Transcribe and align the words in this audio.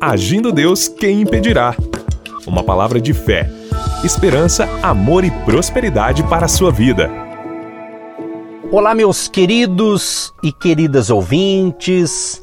Agindo 0.00 0.50
Deus, 0.50 0.88
quem 0.88 1.20
impedirá? 1.20 1.76
Uma 2.46 2.64
palavra 2.64 3.00
de 3.00 3.12
fé, 3.12 3.50
esperança, 4.02 4.66
amor 4.82 5.24
e 5.24 5.30
prosperidade 5.30 6.22
para 6.24 6.46
a 6.46 6.48
sua 6.48 6.72
vida. 6.72 7.10
Olá, 8.72 8.94
meus 8.94 9.28
queridos 9.28 10.32
e 10.42 10.52
queridas 10.52 11.10
ouvintes, 11.10 12.42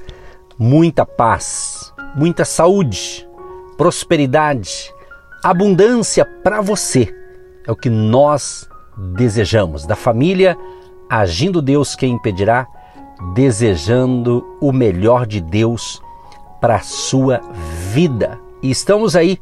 muita 0.57 1.05
paz, 1.05 1.93
muita 2.15 2.45
saúde, 2.45 3.27
prosperidade, 3.77 4.93
abundância 5.43 6.25
para 6.43 6.61
você. 6.61 7.13
É 7.65 7.71
o 7.71 7.75
que 7.75 7.89
nós 7.89 8.69
desejamos 9.15 9.85
da 9.85 9.95
família 9.95 10.57
Agindo 11.09 11.61
Deus, 11.61 11.95
quem 11.95 12.15
impedirá? 12.15 12.67
Desejando 13.33 14.45
o 14.59 14.73
melhor 14.73 15.25
de 15.25 15.39
Deus 15.39 16.01
para 16.59 16.75
a 16.75 16.81
sua 16.81 17.41
vida. 17.91 18.39
E 18.61 18.69
estamos 18.69 19.15
aí 19.15 19.39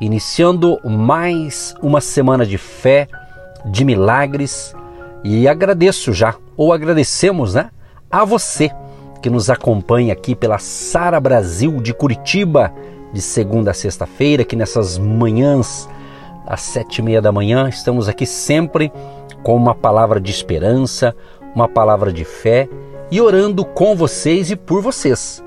iniciando 0.00 0.78
mais 0.84 1.74
uma 1.82 2.00
semana 2.00 2.44
de 2.44 2.58
fé, 2.58 3.06
de 3.64 3.84
milagres 3.84 4.74
e 5.24 5.46
agradeço 5.46 6.12
já, 6.12 6.34
ou 6.56 6.72
agradecemos, 6.72 7.54
né, 7.54 7.70
a 8.10 8.24
você 8.24 8.70
que 9.22 9.30
nos 9.30 9.48
acompanha 9.48 10.12
aqui 10.12 10.34
pela 10.34 10.58
Sara 10.58 11.20
Brasil 11.20 11.80
de 11.80 11.94
Curitiba, 11.94 12.72
de 13.12 13.22
segunda 13.22 13.70
a 13.70 13.74
sexta-feira, 13.74 14.44
que 14.44 14.56
nessas 14.56 14.98
manhãs 14.98 15.88
às 16.44 16.62
sete 16.62 16.98
e 16.98 17.02
meia 17.02 17.22
da 17.22 17.30
manhã 17.30 17.68
estamos 17.68 18.08
aqui 18.08 18.26
sempre 18.26 18.92
com 19.44 19.54
uma 19.54 19.74
palavra 19.74 20.20
de 20.20 20.30
esperança, 20.32 21.14
uma 21.54 21.68
palavra 21.68 22.12
de 22.12 22.24
fé 22.24 22.68
e 23.10 23.20
orando 23.20 23.64
com 23.64 23.94
vocês 23.94 24.50
e 24.50 24.56
por 24.56 24.82
vocês. 24.82 25.42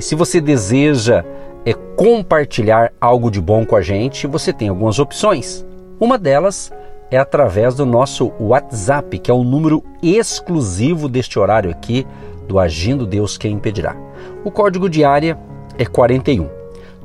E 0.00 0.02
se 0.02 0.14
você 0.14 0.40
deseja 0.40 1.22
é 1.62 1.74
compartilhar 1.74 2.90
algo 2.98 3.30
de 3.30 3.38
bom 3.38 3.66
com 3.66 3.76
a 3.76 3.82
gente, 3.82 4.26
você 4.26 4.50
tem 4.50 4.70
algumas 4.70 4.98
opções. 4.98 5.62
Uma 6.00 6.16
delas 6.16 6.72
é 7.10 7.18
através 7.18 7.74
do 7.74 7.84
nosso 7.84 8.32
WhatsApp, 8.40 9.18
que 9.18 9.30
é 9.30 9.34
o 9.34 9.44
número 9.44 9.84
exclusivo 10.02 11.06
deste 11.06 11.38
horário 11.38 11.70
aqui 11.70 12.06
do 12.48 12.58
Agindo 12.58 13.06
Deus 13.06 13.36
Quem 13.36 13.52
Impedirá. 13.52 13.94
O 14.42 14.50
código 14.50 14.88
de 14.88 15.04
área 15.04 15.38
é 15.76 15.84
41 15.84 16.48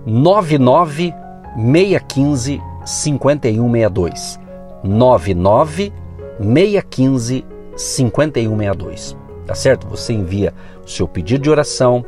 99 0.05 1.13
615 1.53 2.61
5162 2.85 4.39
99 4.81 5.91
615 6.39 7.45
5162. 7.75 9.17
Tá 9.45 9.53
certo? 9.53 9.85
Você 9.87 10.13
envia 10.13 10.53
o 10.85 10.89
seu 10.89 11.09
pedido 11.09 11.43
de 11.43 11.49
oração, 11.49 12.05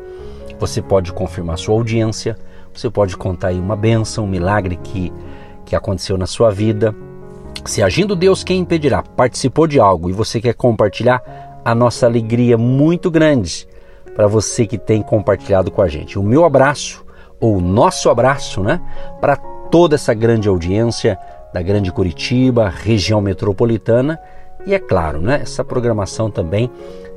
você 0.59 0.81
pode 0.81 1.13
confirmar 1.13 1.57
sua 1.57 1.75
audiência, 1.75 2.37
você 2.73 2.89
pode 2.89 3.15
contar 3.17 3.49
aí 3.49 3.59
uma 3.59 3.75
benção, 3.75 4.25
um 4.25 4.27
milagre 4.27 4.77
que, 4.77 5.11
que 5.65 5.75
aconteceu 5.75 6.17
na 6.17 6.27
sua 6.27 6.51
vida. 6.51 6.95
Se 7.65 7.81
agindo 7.81 8.15
Deus, 8.15 8.43
quem 8.43 8.59
impedirá? 8.59 9.01
Participou 9.01 9.67
de 9.67 9.79
algo 9.79 10.09
e 10.09 10.13
você 10.13 10.39
quer 10.39 10.53
compartilhar, 10.53 11.61
a 11.63 11.75
nossa 11.75 12.05
alegria 12.05 12.53
é 12.53 12.57
muito 12.57 13.11
grande 13.11 13.67
para 14.15 14.27
você 14.27 14.65
que 14.65 14.77
tem 14.77 15.01
compartilhado 15.01 15.69
com 15.69 15.81
a 15.81 15.87
gente. 15.87 16.17
O 16.17 16.23
meu 16.23 16.45
abraço, 16.45 17.05
ou 17.39 17.57
o 17.57 17.61
nosso 17.61 18.09
abraço, 18.09 18.63
né? 18.63 18.81
Para 19.19 19.35
toda 19.35 19.95
essa 19.95 20.13
grande 20.13 20.47
audiência 20.47 21.19
da 21.53 21.61
Grande 21.61 21.91
Curitiba, 21.91 22.69
região 22.69 23.21
metropolitana 23.21 24.19
e 24.67 24.73
é 24.73 24.79
claro, 24.79 25.21
né, 25.21 25.39
essa 25.41 25.63
programação 25.63 26.29
também 26.29 26.69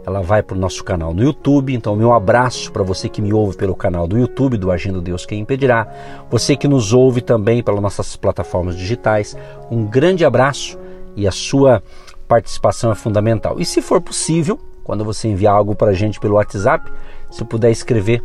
ela 0.06 0.23
vai 0.23 0.43
para 0.43 0.56
o 0.56 0.61
nosso 0.61 0.83
canal 0.83 1.12
no 1.12 1.23
YouTube. 1.23 1.75
Então, 1.75 1.95
meu 1.95 2.12
abraço 2.12 2.73
para 2.73 2.83
você 2.83 3.09
que 3.09 3.20
me 3.20 3.33
ouve 3.33 3.56
pelo 3.56 3.75
canal 3.75 4.06
do 4.06 4.19
YouTube 4.19 4.56
do 4.56 4.70
Agindo 4.70 5.01
Deus 5.01 5.27
Quem 5.27 5.41
Impedirá. 5.41 5.87
Você 6.31 6.56
que 6.56 6.67
nos 6.67 6.93
ouve 6.93 7.20
também 7.20 7.62
pelas 7.62 7.81
nossas 7.81 8.17
plataformas 8.17 8.77
digitais. 8.77 9.37
Um 9.71 9.84
grande 9.84 10.25
abraço 10.25 10.78
e 11.15 11.27
a 11.27 11.33
sua 11.33 11.83
participação 12.27 12.91
é 12.91 12.94
fundamental. 12.94 13.60
E 13.60 13.65
se 13.65 13.83
for 13.83 14.00
possível, 14.00 14.59
quando 14.84 15.05
você 15.05 15.28
enviar 15.28 15.55
algo 15.55 15.75
para 15.75 15.91
a 15.91 15.94
gente 15.94 16.19
pelo 16.19 16.37
WhatsApp, 16.37 16.91
se 17.31 17.44
puder 17.44 17.71
escrever 17.71 18.22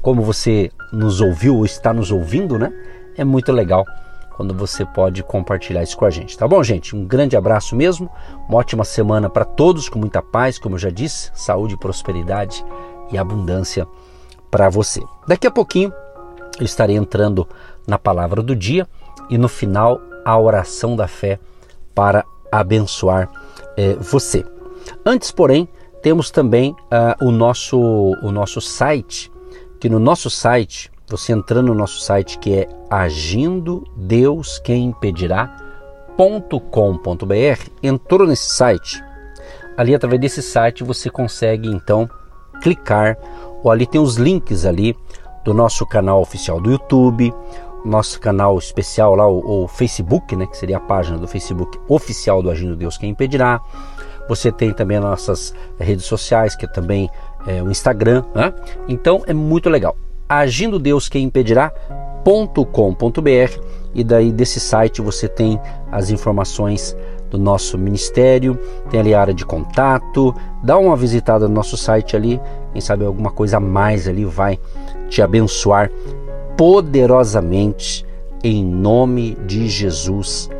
como 0.00 0.22
você 0.22 0.70
nos 0.92 1.20
ouviu 1.20 1.56
ou 1.56 1.64
está 1.64 1.92
nos 1.92 2.10
ouvindo, 2.10 2.58
né? 2.58 2.72
É 3.16 3.24
muito 3.24 3.52
legal 3.52 3.84
quando 4.36 4.54
você 4.54 4.84
pode 4.84 5.22
compartilhar 5.22 5.82
isso 5.82 5.96
com 5.96 6.04
a 6.04 6.10
gente. 6.10 6.36
Tá 6.36 6.46
bom, 6.46 6.62
gente? 6.62 6.94
Um 6.94 7.04
grande 7.04 7.36
abraço 7.36 7.76
mesmo. 7.76 8.10
Uma 8.48 8.58
ótima 8.58 8.84
semana 8.84 9.30
para 9.30 9.44
todos, 9.44 9.88
com 9.88 9.98
muita 9.98 10.20
paz, 10.20 10.58
como 10.58 10.74
eu 10.74 10.78
já 10.78 10.90
disse, 10.90 11.30
saúde, 11.34 11.76
prosperidade 11.76 12.64
e 13.10 13.18
abundância 13.18 13.86
para 14.50 14.68
você. 14.68 15.02
Daqui 15.26 15.46
a 15.46 15.50
pouquinho 15.50 15.92
eu 16.58 16.64
estarei 16.64 16.96
entrando 16.96 17.48
na 17.86 17.98
palavra 17.98 18.42
do 18.42 18.54
dia 18.54 18.88
e 19.28 19.38
no 19.38 19.48
final 19.48 20.00
a 20.24 20.38
oração 20.38 20.96
da 20.96 21.06
fé 21.06 21.38
para 21.94 22.24
abençoar 22.50 23.28
eh, 23.76 23.96
você. 24.00 24.44
Antes, 25.04 25.30
porém, 25.30 25.68
temos 26.02 26.30
também 26.30 26.72
uh, 26.72 27.26
o, 27.26 27.30
nosso, 27.30 27.78
o 27.78 28.30
nosso 28.30 28.60
site, 28.60 29.32
que 29.80 29.88
no 29.88 29.98
nosso 29.98 30.28
site 30.28 30.90
você 31.16 31.32
entrando 31.32 31.68
no 31.68 31.74
nosso 31.74 32.00
site 32.00 32.38
que 32.38 32.54
é 32.54 32.68
agindo 32.90 33.86
Deus 33.96 34.58
quem 34.58 34.86
impedirá.com.br, 34.86 37.70
entrou 37.82 38.26
nesse 38.26 38.50
site. 38.50 39.02
Ali 39.76 39.94
através 39.94 40.20
desse 40.20 40.42
site 40.42 40.82
você 40.82 41.08
consegue 41.08 41.68
então 41.68 42.08
clicar 42.60 43.16
ou 43.62 43.70
ali 43.70 43.86
tem 43.86 44.00
os 44.00 44.16
links 44.16 44.66
ali 44.66 44.96
do 45.44 45.54
nosso 45.54 45.86
canal 45.86 46.20
oficial 46.20 46.60
do 46.60 46.72
YouTube, 46.72 47.32
nosso 47.84 48.18
canal 48.18 48.58
especial 48.58 49.14
lá 49.14 49.28
o, 49.28 49.64
o 49.64 49.68
Facebook, 49.68 50.34
né, 50.34 50.46
que 50.46 50.56
seria 50.56 50.78
a 50.78 50.80
página 50.80 51.16
do 51.16 51.28
Facebook 51.28 51.78
oficial 51.88 52.42
do 52.42 52.50
Agindo 52.50 52.74
Deus 52.74 52.98
quem 52.98 53.10
impedirá. 53.10 53.60
Você 54.28 54.50
tem 54.50 54.72
também 54.72 54.96
as 54.96 55.04
nossas 55.04 55.54
redes 55.78 56.06
sociais, 56.06 56.56
que 56.56 56.64
é 56.64 56.68
também 56.68 57.08
é, 57.46 57.62
o 57.62 57.70
Instagram. 57.70 58.24
Né? 58.34 58.52
Então 58.88 59.22
é 59.26 59.34
muito 59.34 59.68
legal 59.68 59.94
agindo 60.28 60.78
Deus 60.78 61.08
quem 61.08 61.24
impedirá.com.br 61.24 63.74
e 63.94 64.02
daí 64.02 64.32
desse 64.32 64.58
site 64.58 65.00
você 65.00 65.28
tem 65.28 65.60
as 65.90 66.10
informações 66.10 66.96
do 67.30 67.38
nosso 67.38 67.78
ministério, 67.78 68.58
tem 68.90 69.00
ali 69.00 69.14
a 69.14 69.20
área 69.20 69.34
de 69.34 69.44
contato, 69.44 70.34
dá 70.62 70.78
uma 70.78 70.96
visitada 70.96 71.48
no 71.48 71.54
nosso 71.54 71.76
site 71.76 72.16
ali, 72.16 72.40
quem 72.72 72.80
sabe 72.80 73.04
alguma 73.04 73.30
coisa 73.30 73.56
a 73.56 73.60
mais 73.60 74.08
ali 74.08 74.24
vai 74.24 74.58
te 75.08 75.22
abençoar 75.22 75.90
poderosamente 76.56 78.04
em 78.42 78.64
nome 78.64 79.36
de 79.46 79.68
Jesus 79.68 80.50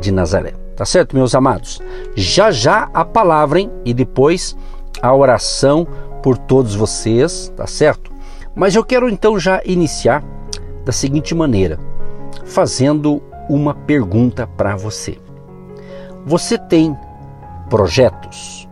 de 0.00 0.10
Nazaré. 0.10 0.54
Tá 0.76 0.84
certo, 0.84 1.14
meus 1.14 1.34
amados? 1.34 1.80
Já 2.16 2.50
já 2.50 2.90
a 2.92 3.04
palavra, 3.04 3.60
hein? 3.60 3.70
E 3.84 3.94
depois 3.94 4.56
a 5.00 5.14
oração 5.14 5.86
por 6.22 6.36
todos 6.36 6.74
vocês, 6.74 7.52
tá 7.56 7.66
certo? 7.66 8.13
Mas 8.54 8.76
eu 8.76 8.84
quero 8.84 9.08
então 9.08 9.38
já 9.38 9.60
iniciar 9.64 10.22
da 10.84 10.92
seguinte 10.92 11.34
maneira, 11.34 11.78
fazendo 12.44 13.20
uma 13.48 13.74
pergunta 13.74 14.46
para 14.46 14.76
você. 14.76 15.18
Você 16.24 16.56
tem 16.56 16.96
projetos 17.68 18.68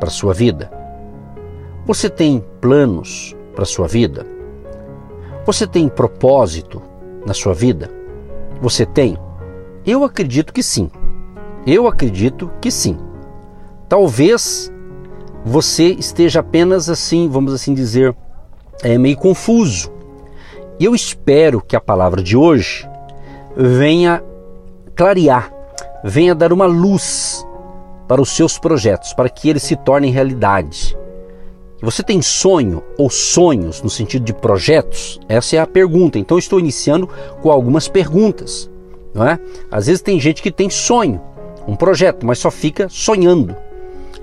para 0.00 0.10
sua 0.10 0.32
vida? 0.32 0.70
Você 1.86 2.08
tem 2.08 2.42
planos 2.60 3.36
para 3.54 3.64
sua 3.64 3.86
vida? 3.86 4.26
Você 5.44 5.66
tem 5.66 5.88
propósito 5.88 6.80
na 7.26 7.34
sua 7.34 7.52
vida? 7.52 7.90
Você 8.62 8.86
tem? 8.86 9.18
Eu 9.84 10.02
acredito 10.02 10.52
que 10.52 10.62
sim. 10.62 10.90
Eu 11.66 11.86
acredito 11.86 12.50
que 12.60 12.70
sim. 12.70 12.96
Talvez 13.88 14.72
você 15.44 15.88
esteja 15.92 16.40
apenas 16.40 16.88
assim, 16.88 17.28
vamos 17.28 17.52
assim 17.52 17.74
dizer, 17.74 18.16
é 18.82 18.98
meio 18.98 19.16
confuso. 19.16 19.92
E 20.78 20.84
eu 20.84 20.94
espero 20.94 21.60
que 21.60 21.76
a 21.76 21.80
palavra 21.80 22.22
de 22.22 22.36
hoje 22.36 22.88
venha 23.56 24.22
clarear, 24.94 25.52
venha 26.02 26.34
dar 26.34 26.52
uma 26.52 26.66
luz 26.66 27.46
para 28.08 28.20
os 28.20 28.30
seus 28.30 28.58
projetos, 28.58 29.12
para 29.12 29.28
que 29.28 29.48
eles 29.48 29.62
se 29.62 29.76
tornem 29.76 30.10
realidade. 30.10 30.96
Você 31.80 32.02
tem 32.02 32.22
sonho 32.22 32.82
ou 32.96 33.10
sonhos 33.10 33.82
no 33.82 33.90
sentido 33.90 34.24
de 34.24 34.32
projetos? 34.32 35.20
Essa 35.28 35.56
é 35.56 35.58
a 35.58 35.66
pergunta. 35.66 36.18
Então 36.18 36.38
estou 36.38 36.58
iniciando 36.58 37.08
com 37.42 37.50
algumas 37.50 37.88
perguntas, 37.88 38.70
não 39.12 39.26
é? 39.26 39.38
Às 39.70 39.86
vezes 39.86 40.00
tem 40.00 40.18
gente 40.18 40.42
que 40.42 40.50
tem 40.50 40.70
sonho, 40.70 41.20
um 41.68 41.76
projeto, 41.76 42.24
mas 42.24 42.38
só 42.38 42.50
fica 42.50 42.88
sonhando. 42.88 43.54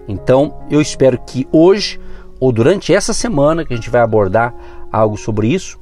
Então 0.08 0.56
eu 0.70 0.82
espero 0.82 1.20
que 1.20 1.48
hoje 1.52 2.00
ou 2.42 2.52
durante 2.52 2.92
essa 2.92 3.14
semana 3.14 3.64
que 3.64 3.72
a 3.72 3.76
gente 3.76 3.92
vai 3.92 4.02
abordar 4.02 4.52
algo 4.92 5.16
sobre 5.16 5.48
isso, 5.48 5.80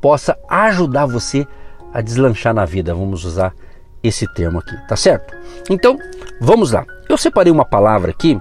possa 0.00 0.38
ajudar 0.48 1.04
você 1.04 1.46
a 1.92 2.00
deslanchar 2.00 2.54
na 2.54 2.64
vida. 2.64 2.94
Vamos 2.94 3.26
usar 3.26 3.54
esse 4.02 4.26
termo 4.32 4.58
aqui, 4.58 4.74
tá 4.88 4.96
certo? 4.96 5.36
Então, 5.68 5.98
vamos 6.40 6.72
lá. 6.72 6.86
Eu 7.10 7.18
separei 7.18 7.52
uma 7.52 7.64
palavra 7.64 8.10
aqui 8.10 8.40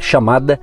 chamada 0.00 0.58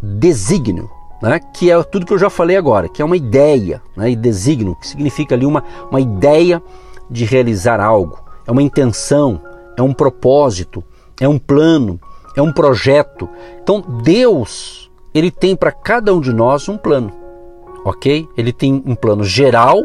desígnio. 0.00 0.88
né, 1.20 1.40
que 1.54 1.70
é 1.70 1.82
tudo 1.82 2.06
que 2.06 2.12
eu 2.12 2.18
já 2.18 2.30
falei 2.30 2.56
agora, 2.56 2.88
que 2.88 3.02
é 3.02 3.04
uma 3.04 3.16
ideia, 3.16 3.82
né, 3.96 4.10
e 4.10 4.14
designo, 4.14 4.76
que 4.76 4.86
significa 4.86 5.34
ali 5.34 5.46
uma, 5.46 5.64
uma 5.90 5.98
ideia 5.98 6.62
de 7.10 7.24
realizar 7.24 7.80
algo, 7.80 8.22
é 8.46 8.52
uma 8.52 8.62
intenção, 8.62 9.40
é 9.76 9.82
um 9.82 9.94
propósito, 9.94 10.84
é 11.20 11.26
um 11.26 11.38
plano, 11.38 11.98
é 12.36 12.42
um 12.42 12.52
projeto. 12.52 13.28
Então 13.62 13.80
Deus, 13.80 14.85
ele 15.18 15.30
tem 15.30 15.56
para 15.56 15.72
cada 15.72 16.14
um 16.14 16.20
de 16.20 16.32
nós 16.32 16.68
um 16.68 16.76
plano, 16.76 17.12
ok? 17.84 18.28
Ele 18.36 18.52
tem 18.52 18.82
um 18.84 18.94
plano 18.94 19.24
geral 19.24 19.80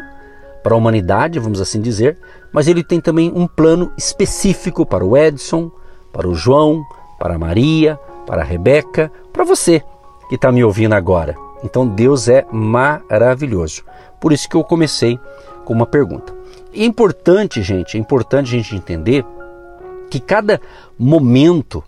para 0.64 0.74
a 0.74 0.78
humanidade, 0.78 1.40
vamos 1.40 1.62
assim 1.62 1.82
dizer, 1.82 2.18
mas 2.52 2.68
ele 2.68 2.84
tem 2.84 3.00
também 3.00 3.32
um 3.34 3.48
plano 3.48 3.92
específico 3.98 4.86
para 4.86 5.06
o 5.06 5.18
Edson, 5.18 5.72
para 6.12 6.28
o 6.28 6.36
João, 6.36 6.84
para 7.18 7.36
a 7.36 7.40
Maria, 7.40 8.00
para 8.26 8.42
a 8.42 8.46
Rebeca, 8.46 9.12
para 9.32 9.44
você 9.44 9.84
que 10.30 10.36
está 10.36 10.52
me 10.52 10.64
ouvindo 10.64 10.94
agora. 10.94 11.36
Então 11.64 11.88
Deus 11.88 12.28
é 12.28 12.46
maravilhoso. 12.52 13.84
Por 14.20 14.32
isso 14.32 14.50
que 14.50 14.56
eu 14.56 14.64
comecei 14.64 15.20
com 15.66 15.74
uma 15.74 15.86
pergunta. 15.86 16.34
É 16.74 16.84
importante, 16.84 17.62
gente, 17.62 17.98
é 17.98 18.00
importante 18.00 18.48
a 18.48 18.58
gente 18.58 18.76
entender 18.76 19.26
que 20.10 20.20
cada 20.20 20.60
momento 20.98 21.84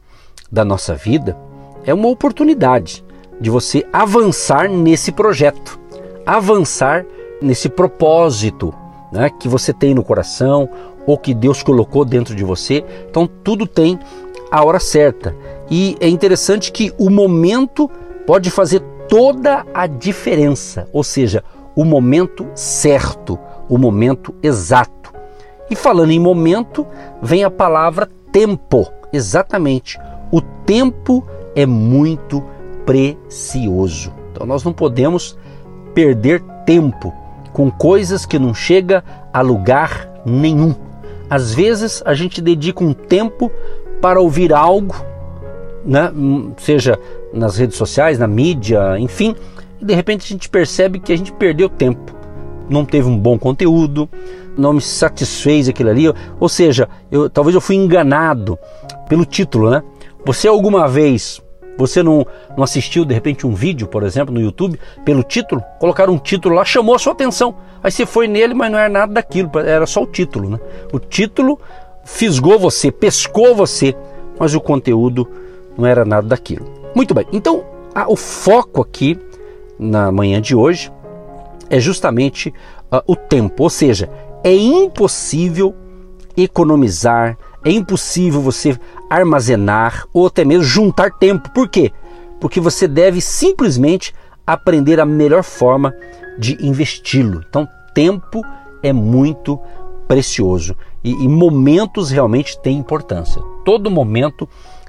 da 0.52 0.64
nossa 0.64 0.94
vida 0.94 1.38
é 1.86 1.94
uma 1.94 2.08
oportunidade 2.08 3.04
de 3.40 3.50
você 3.50 3.86
avançar 3.92 4.70
nesse 4.70 5.12
projeto, 5.12 5.80
avançar 6.26 7.06
nesse 7.42 7.70
propósito 7.70 8.74
né, 9.12 9.30
que 9.30 9.48
você 9.48 9.74
tem 9.74 9.94
no 9.94 10.04
coração 10.04 10.70
ou 11.06 11.18
que 11.18 11.34
Deus 11.34 11.62
colocou 11.62 12.06
dentro 12.06 12.34
de 12.36 12.44
você. 12.44 12.84
Então 13.10 13.28
tudo 13.28 13.68
tem 13.68 14.00
a 14.52 14.64
hora 14.64 14.80
certa. 14.80 15.36
E 15.70 15.98
é 16.00 16.08
interessante 16.08 16.72
que 16.72 16.94
o 16.98 17.10
momento 17.10 17.90
pode 18.26 18.50
fazer 18.50 18.82
toda 19.08 19.66
a 19.74 19.86
diferença, 19.86 20.88
ou 20.94 21.04
seja, 21.04 21.44
o 21.76 21.84
momento 21.84 22.48
certo, 22.56 23.38
o 23.68 23.78
momento 23.78 24.34
exato. 24.42 25.14
E 25.70 25.76
falando 25.76 26.12
em 26.12 26.20
momento, 26.20 26.86
vem 27.22 27.44
a 27.44 27.50
palavra 27.50 28.10
tempo. 28.32 28.88
Exatamente. 29.12 30.00
O 30.32 30.42
tempo 30.42 31.26
é 31.56 31.66
muito 31.66 32.44
precioso. 32.86 34.14
Então 34.32 34.46
nós 34.46 34.64
não 34.64 34.74
podemos 34.74 35.38
perder 35.94 36.42
tempo 36.66 37.14
com 37.52 37.70
coisas 37.70 38.26
que 38.26 38.40
não 38.40 38.54
chega 38.54 39.04
a 39.32 39.42
lugar 39.42 40.10
nenhum. 40.26 40.76
Às 41.30 41.54
vezes 41.54 42.02
a 42.06 42.14
gente 42.14 42.42
dedica 42.42 42.84
um 42.84 42.94
tempo 42.94 43.52
para 44.02 44.20
ouvir 44.20 44.54
algo, 44.54 44.96
né? 45.86 46.12
seja 46.58 47.00
nas 47.34 47.58
redes 47.58 47.78
sociais, 47.78 48.20
na 48.20 48.28
mídia, 48.28 49.00
enfim, 49.00 49.36
e 49.80 49.86
de 49.86 49.94
repente 49.94 50.26
a 50.26 50.28
gente 50.28 50.50
percebe 50.50 51.00
que 51.00 51.14
a 51.14 51.18
gente 51.18 51.32
perdeu 51.32 51.70
tempo, 51.70 52.14
não 52.70 52.86
teve 52.86 53.08
um 53.08 53.18
bom 53.18 53.38
conteúdo, 53.38 54.10
não 54.58 54.74
me 54.74 54.82
satisfez 54.82 55.68
aquilo 55.68 55.90
ali, 55.90 56.06
ou 56.40 56.50
seja, 56.50 56.88
eu, 57.12 57.30
talvez 57.30 57.56
eu 57.56 57.62
fui 57.62 57.76
enganado 57.76 58.58
pelo 59.08 59.26
título, 59.26 59.70
né? 59.70 59.84
Você 60.26 60.48
alguma 60.48 60.88
vez, 60.88 61.42
você 61.78 62.04
não, 62.04 62.26
não 62.56 62.64
assistiu 62.64 63.06
de 63.06 63.14
repente 63.14 63.48
um 63.48 63.54
vídeo, 63.54 63.88
por 63.88 64.04
exemplo, 64.04 64.34
no 64.34 64.40
YouTube, 64.40 64.80
pelo 65.04 65.24
título? 65.24 65.64
Colocaram 65.80 66.14
um 66.14 66.18
título 66.18 66.56
lá, 66.56 66.66
chamou 66.66 66.96
a 66.96 67.00
sua 67.00 67.14
atenção. 67.14 67.56
Aí 67.84 67.92
você 67.92 68.06
foi 68.06 68.28
nele, 68.28 68.54
mas 68.54 68.72
não 68.72 68.80
era 68.80 68.90
nada 68.90 69.14
daquilo, 69.14 69.50
era 69.60 69.86
só 69.86 70.04
o 70.04 70.08
título, 70.08 70.50
né? 70.50 70.60
O 70.92 71.00
título 71.00 71.60
fisgou 72.04 72.60
você, 72.60 72.92
pescou 72.92 73.56
você, 73.56 73.96
mas 74.40 74.54
o 74.54 74.62
conteúdo 74.62 75.28
não 75.78 75.86
era 75.86 76.06
nada 76.06 76.28
daquilo. 76.28 76.66
Muito 76.96 77.14
bem, 77.14 77.26
então 77.32 77.64
a, 77.94 78.12
o 78.12 78.16
foco 78.16 78.82
aqui 78.82 79.20
na 79.78 80.12
manhã 80.12 80.40
de 80.42 80.56
hoje 80.56 80.92
é 81.70 81.80
justamente 81.80 82.50
uh, 82.92 83.02
o 83.08 83.16
tempo, 83.16 83.64
ou 83.64 83.70
seja, 83.70 84.10
é 84.44 84.54
impossível 84.54 85.76
economizar, 86.38 87.38
é 87.64 87.72
impossível 87.72 88.42
você 88.42 88.78
armazenar 89.16 90.06
ou 90.14 90.28
até 90.28 90.44
mesmo 90.44 90.64
juntar 90.64 91.12
tempo. 91.12 91.50
Por 91.52 91.70
quê? 91.70 91.92
Porque 92.40 92.60
você 92.60 92.88
deve 92.88 93.22
simplesmente 93.22 94.14
aprender 94.46 95.00
a 95.00 95.06
melhor 95.06 95.44
forma 95.44 95.94
de 96.38 96.58
investi-lo. 96.66 97.44
Então, 97.48 97.68
tempo 97.94 98.42
é 98.82 98.92
muito 98.92 99.60
precioso 100.08 100.76
e, 101.04 101.12
e, 101.12 101.28
momentos 101.28 102.12
realmente 102.12 102.60
têm 102.60 102.78
importância. 102.78 103.42
Todo 103.64 103.90
momento 103.90 104.48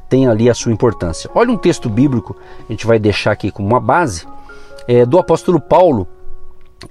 tem 0.09 0.27
ali 0.27 0.51
a 0.51 0.55
sua 0.55 0.73
importância. 0.73 1.31
Olha 1.35 1.51
um 1.51 1.57
texto 1.57 1.89
bíblico, 1.89 2.37
a 2.69 2.73
gente 2.73 2.87
vai 2.87 2.99
deixar 2.99 3.33
aqui 3.33 3.51
como 3.51 3.69
uma 3.69 3.81
base, 3.81 4.27
é, 4.87 5.07
do 5.07 5.19
apóstolo 5.19 5.61
Paulo 5.61 6.07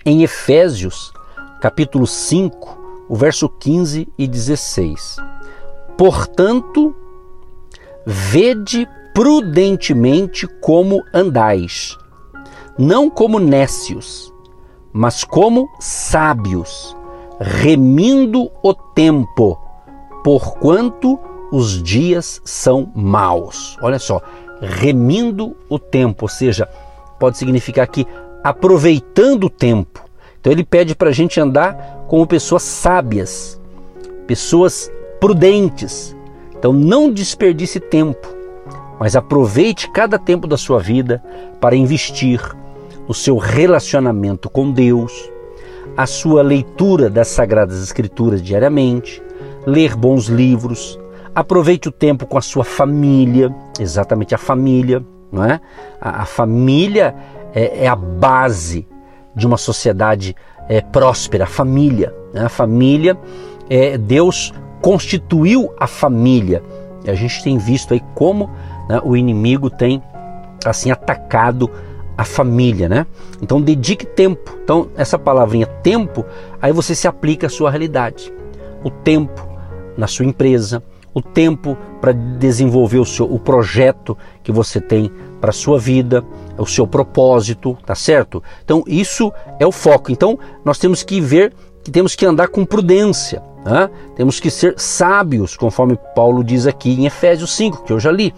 em 0.05 0.23
Efésios, 0.23 1.13
capítulo 1.61 2.07
5, 2.07 3.05
o 3.07 3.15
verso 3.15 3.47
15 3.47 4.07
e 4.17 4.27
16. 4.27 5.17
Portanto, 5.97 6.95
vede 8.05 8.87
prudentemente 9.13 10.47
como 10.61 11.03
andais, 11.13 11.97
não 12.77 13.09
como 13.09 13.39
nécios, 13.39 14.33
mas 14.91 15.23
como 15.23 15.69
sábios, 15.79 16.95
remindo 17.39 18.51
o 18.63 18.73
tempo, 18.73 19.59
porquanto 20.23 21.19
os 21.51 21.81
dias 21.81 22.41
são 22.43 22.91
maus. 22.95 23.77
Olha 23.81 23.99
só, 23.99 24.21
remindo 24.61 25.55
o 25.69 25.77
tempo, 25.77 26.25
ou 26.25 26.29
seja, 26.29 26.67
pode 27.19 27.37
significar 27.37 27.87
que 27.87 28.07
aproveitando 28.43 29.45
o 29.45 29.49
tempo. 29.49 30.03
Então 30.39 30.51
ele 30.51 30.63
pede 30.63 30.95
para 30.95 31.09
a 31.09 31.13
gente 31.13 31.39
andar 31.39 32.05
como 32.07 32.27
pessoas 32.27 32.63
sábias, 32.63 33.59
pessoas 34.27 34.91
prudentes. 35.19 36.12
Então 36.63 36.71
não 36.71 37.11
desperdice 37.11 37.77
tempo, 37.77 38.25
mas 38.97 39.17
aproveite 39.17 39.91
cada 39.91 40.17
tempo 40.17 40.47
da 40.47 40.55
sua 40.55 40.79
vida 40.79 41.21
para 41.59 41.75
investir 41.75 42.39
no 43.05 43.13
seu 43.13 43.35
relacionamento 43.35 44.49
com 44.49 44.71
Deus, 44.71 45.29
a 45.97 46.05
sua 46.05 46.41
leitura 46.41 47.09
das 47.09 47.27
Sagradas 47.27 47.83
Escrituras 47.83 48.41
diariamente, 48.41 49.21
ler 49.67 49.93
bons 49.93 50.27
livros, 50.27 50.97
aproveite 51.35 51.89
o 51.89 51.91
tempo 51.91 52.25
com 52.25 52.37
a 52.37 52.41
sua 52.41 52.63
família, 52.63 53.53
exatamente 53.77 54.33
a 54.33 54.37
família, 54.37 55.05
não 55.29 55.43
é? 55.43 55.59
A, 55.99 56.21
a 56.21 56.25
família 56.25 57.13
é, 57.53 57.83
é, 57.83 57.87
a 57.89 57.95
base 57.97 58.87
de 59.35 59.45
uma 59.45 59.57
sociedade 59.57 60.33
é, 60.69 60.79
próspera, 60.79 61.43
a 61.43 61.47
família. 61.47 62.15
Né? 62.33 62.45
A 62.45 62.49
família, 62.49 63.17
é, 63.69 63.97
Deus 63.97 64.53
constituiu 64.83 65.73
a 65.79 65.87
família. 65.87 66.61
E 67.05 67.09
a 67.09 67.15
gente 67.15 67.41
tem 67.41 67.57
visto 67.57 67.93
aí 67.93 68.01
como 68.13 68.49
né, 68.89 69.01
o 69.03 69.15
inimigo 69.15 69.69
tem 69.69 70.03
assim 70.63 70.91
atacado 70.91 71.71
a 72.17 72.25
família, 72.25 72.87
né? 72.89 73.07
Então 73.41 73.61
dedique 73.61 74.05
tempo. 74.05 74.59
Então 74.61 74.89
essa 74.95 75.17
palavrinha 75.17 75.65
tempo, 75.65 76.25
aí 76.61 76.73
você 76.73 76.93
se 76.93 77.07
aplica 77.07 77.47
à 77.47 77.49
sua 77.49 77.71
realidade. 77.71 78.31
O 78.83 78.91
tempo 78.91 79.47
na 79.97 80.05
sua 80.05 80.25
empresa, 80.25 80.83
o 81.13 81.21
tempo 81.21 81.77
para 82.01 82.11
desenvolver 82.11 82.99
o 82.99 83.05
seu 83.05 83.25
o 83.25 83.39
projeto 83.39 84.17
que 84.43 84.51
você 84.51 84.81
tem 84.81 85.09
para 85.39 85.53
sua 85.53 85.79
vida, 85.79 86.25
o 86.57 86.65
seu 86.65 86.85
propósito, 86.85 87.77
tá 87.85 87.95
certo? 87.95 88.43
Então 88.65 88.83
isso 88.85 89.31
é 89.61 89.65
o 89.65 89.71
foco. 89.71 90.11
Então 90.11 90.37
nós 90.65 90.77
temos 90.77 91.03
que 91.03 91.21
ver 91.21 91.53
que 91.83 91.89
temos 91.91 92.15
que 92.15 92.25
andar 92.25 92.49
com 92.49 92.65
prudência, 92.65 93.41
temos 94.15 94.39
que 94.39 94.49
ser 94.49 94.75
sábios, 94.77 95.55
conforme 95.55 95.97
Paulo 96.15 96.43
diz 96.43 96.67
aqui 96.67 96.93
em 96.93 97.05
Efésios 97.05 97.55
5, 97.55 97.83
que 97.83 97.93
eu 97.93 97.99
já 97.99 98.11
li. 98.11 98.33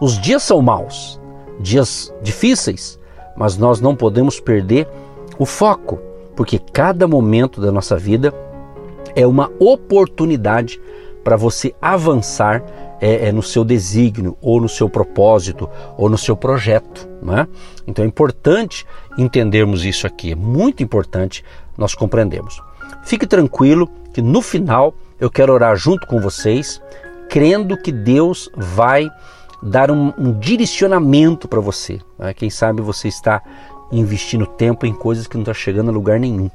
Os 0.00 0.18
dias 0.18 0.42
são 0.42 0.62
maus, 0.62 1.20
dias 1.60 2.12
difíceis, 2.22 2.98
mas 3.36 3.56
nós 3.56 3.80
não 3.80 3.94
podemos 3.94 4.40
perder 4.40 4.88
o 5.38 5.46
foco, 5.46 5.98
porque 6.34 6.58
cada 6.58 7.06
momento 7.06 7.60
da 7.60 7.70
nossa 7.70 7.96
vida 7.96 8.32
é 9.14 9.26
uma 9.26 9.50
oportunidade 9.58 10.80
para 11.22 11.36
você 11.36 11.74
avançar 11.80 12.62
é, 13.00 13.28
é, 13.28 13.32
no 13.32 13.42
seu 13.42 13.64
desígnio, 13.64 14.36
ou 14.40 14.60
no 14.60 14.68
seu 14.68 14.88
propósito, 14.88 15.68
ou 15.96 16.08
no 16.08 16.18
seu 16.18 16.36
projeto. 16.36 17.08
Né? 17.22 17.46
Então 17.86 18.04
é 18.04 18.08
importante 18.08 18.86
entendermos 19.16 19.84
isso 19.84 20.06
aqui, 20.06 20.32
é 20.32 20.34
muito 20.34 20.82
importante 20.82 21.44
nós 21.76 21.94
compreendermos. 21.94 22.60
Fique 23.08 23.26
tranquilo 23.26 23.88
que 24.12 24.20
no 24.20 24.42
final 24.42 24.92
eu 25.18 25.30
quero 25.30 25.54
orar 25.54 25.74
junto 25.76 26.06
com 26.06 26.20
vocês, 26.20 26.78
crendo 27.30 27.74
que 27.74 27.90
Deus 27.90 28.50
vai 28.54 29.08
dar 29.62 29.90
um, 29.90 30.12
um 30.18 30.38
direcionamento 30.38 31.48
para 31.48 31.58
você. 31.58 32.00
Né? 32.18 32.34
Quem 32.34 32.50
sabe 32.50 32.82
você 32.82 33.08
está 33.08 33.42
investindo 33.90 34.44
tempo 34.44 34.84
em 34.84 34.92
coisas 34.92 35.26
que 35.26 35.38
não 35.38 35.42
está 35.42 35.54
chegando 35.54 35.88
a 35.88 35.92
lugar 35.92 36.20
nenhum. 36.20 36.50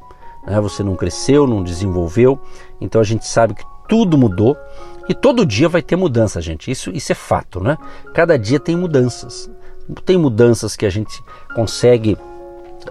Né? 0.45 0.61
Você 0.61 0.83
não 0.83 0.95
cresceu, 0.95 1.47
não 1.47 1.63
desenvolveu, 1.63 2.39
então 2.79 3.01
a 3.01 3.03
gente 3.03 3.25
sabe 3.25 3.55
que 3.55 3.65
tudo 3.89 4.15
mudou 4.15 4.55
e 5.09 5.15
todo 5.15 5.47
dia 5.47 5.67
vai 5.67 5.81
ter 5.81 5.95
mudança, 5.95 6.39
gente. 6.39 6.69
Isso, 6.69 6.91
isso 6.91 7.11
é 7.11 7.15
fato, 7.15 7.61
né? 7.61 7.79
Cada 8.13 8.37
dia 8.37 8.59
tem 8.59 8.75
mudanças. 8.75 9.49
Tem 10.05 10.19
mudanças 10.19 10.75
que 10.75 10.85
a 10.85 10.89
gente 10.91 11.19
consegue 11.55 12.15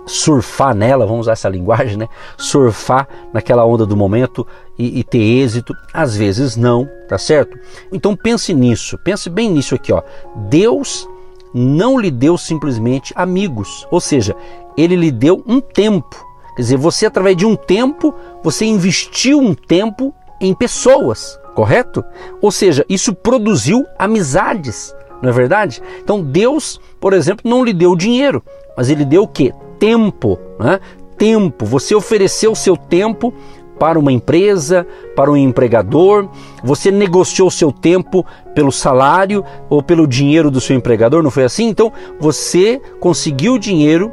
surfar 0.06 0.74
nela, 0.74 1.06
vamos 1.06 1.22
usar 1.22 1.32
essa 1.32 1.48
linguagem, 1.48 1.96
né? 1.96 2.08
Surfar 2.36 3.08
naquela 3.32 3.64
onda 3.64 3.86
do 3.86 3.96
momento 3.96 4.46
e, 4.78 5.00
e, 5.00 5.04
ter 5.04 5.18
êxito. 5.18 5.74
Às 5.92 6.16
vezes 6.16 6.56
não, 6.56 6.88
tá 7.08 7.18
certo? 7.18 7.58
Então 7.92 8.16
pense 8.16 8.52
nisso, 8.54 8.98
pense 8.98 9.28
bem 9.28 9.50
nisso 9.50 9.74
aqui, 9.74 9.92
ó. 9.92 10.02
Deus 10.48 11.08
não 11.54 11.98
lhe 11.98 12.10
deu 12.10 12.38
simplesmente 12.38 13.12
amigos, 13.14 13.86
ou 13.90 14.00
seja, 14.00 14.34
ele 14.76 14.96
lhe 14.96 15.10
deu 15.10 15.42
um 15.46 15.60
tempo. 15.60 16.16
Quer 16.56 16.62
dizer, 16.62 16.76
você 16.76 17.06
através 17.06 17.36
de 17.36 17.46
um 17.46 17.56
tempo, 17.56 18.14
você 18.42 18.64
investiu 18.64 19.38
um 19.38 19.54
tempo 19.54 20.14
em 20.40 20.54
pessoas, 20.54 21.38
correto? 21.54 22.04
Ou 22.40 22.50
seja, 22.50 22.84
isso 22.88 23.14
produziu 23.14 23.84
amizades, 23.98 24.94
não 25.22 25.30
é 25.30 25.32
verdade? 25.32 25.82
Então 26.02 26.22
Deus, 26.22 26.80
por 27.00 27.12
exemplo, 27.12 27.48
não 27.48 27.64
lhe 27.64 27.72
deu 27.72 27.94
dinheiro, 27.94 28.42
mas 28.76 28.90
ele 28.90 29.04
deu 29.04 29.22
o 29.22 29.28
quê? 29.28 29.52
Tempo, 29.82 30.38
né? 30.60 30.78
Tempo. 31.18 31.66
Você 31.66 31.92
ofereceu 31.92 32.52
o 32.52 32.56
seu 32.56 32.76
tempo 32.76 33.34
para 33.80 33.98
uma 33.98 34.12
empresa, 34.12 34.86
para 35.16 35.28
um 35.28 35.36
empregador, 35.36 36.28
você 36.62 36.92
negociou 36.92 37.50
seu 37.50 37.72
tempo 37.72 38.24
pelo 38.54 38.70
salário 38.70 39.44
ou 39.68 39.82
pelo 39.82 40.06
dinheiro 40.06 40.52
do 40.52 40.60
seu 40.60 40.76
empregador, 40.76 41.20
não 41.20 41.32
foi 41.32 41.42
assim? 41.42 41.66
Então 41.66 41.92
você 42.20 42.80
conseguiu 43.00 43.58
dinheiro 43.58 44.12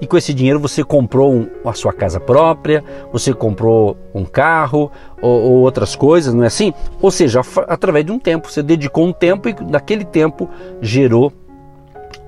e 0.00 0.06
com 0.06 0.16
esse 0.16 0.32
dinheiro 0.32 0.60
você 0.60 0.84
comprou 0.84 1.34
um, 1.34 1.48
a 1.64 1.72
sua 1.72 1.92
casa 1.92 2.20
própria, 2.20 2.84
você 3.12 3.34
comprou 3.34 3.96
um 4.14 4.24
carro 4.24 4.88
ou, 5.20 5.42
ou, 5.42 5.52
outras 5.62 5.96
coisas, 5.96 6.32
não 6.32 6.44
é 6.44 6.46
assim? 6.46 6.72
Ou 7.02 7.10
seja, 7.10 7.40
através 7.66 8.06
de 8.06 8.12
um 8.12 8.20
tempo, 8.20 8.48
você 8.48 8.62
dedicou 8.62 9.04
um 9.04 9.12
tempo 9.12 9.48
e 9.48 9.56
naquele 9.68 10.04
tempo 10.04 10.48
gerou 10.80 11.32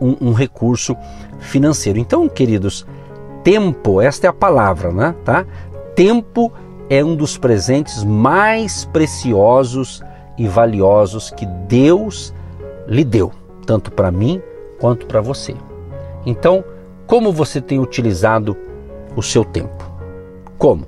um, 0.00 0.16
um 0.20 0.32
recurso 0.32 0.97
financeiro. 1.40 1.99
Então, 1.99 2.28
queridos, 2.28 2.87
tempo, 3.42 4.00
esta 4.00 4.26
é 4.26 4.30
a 4.30 4.32
palavra, 4.32 4.92
né? 4.92 5.14
Tá? 5.25 5.47
Tempo 5.94 6.52
é 6.88 7.04
um 7.04 7.16
dos 7.16 7.37
presentes 7.37 8.04
mais 8.04 8.85
preciosos 8.85 10.02
e 10.37 10.47
valiosos 10.47 11.30
que 11.30 11.47
Deus 11.47 12.35
lhe 12.87 13.04
deu, 13.04 13.30
tanto 13.66 13.92
para 13.92 14.11
mim 14.11 14.42
quanto 14.78 15.06
para 15.06 15.20
você. 15.20 15.54
Então, 16.25 16.64
como 17.06 17.32
você 17.32 17.61
tem 17.61 17.78
utilizado 17.78 18.56
o 19.16 19.23
seu 19.23 19.44
tempo? 19.44 19.85
Como? 20.59 20.87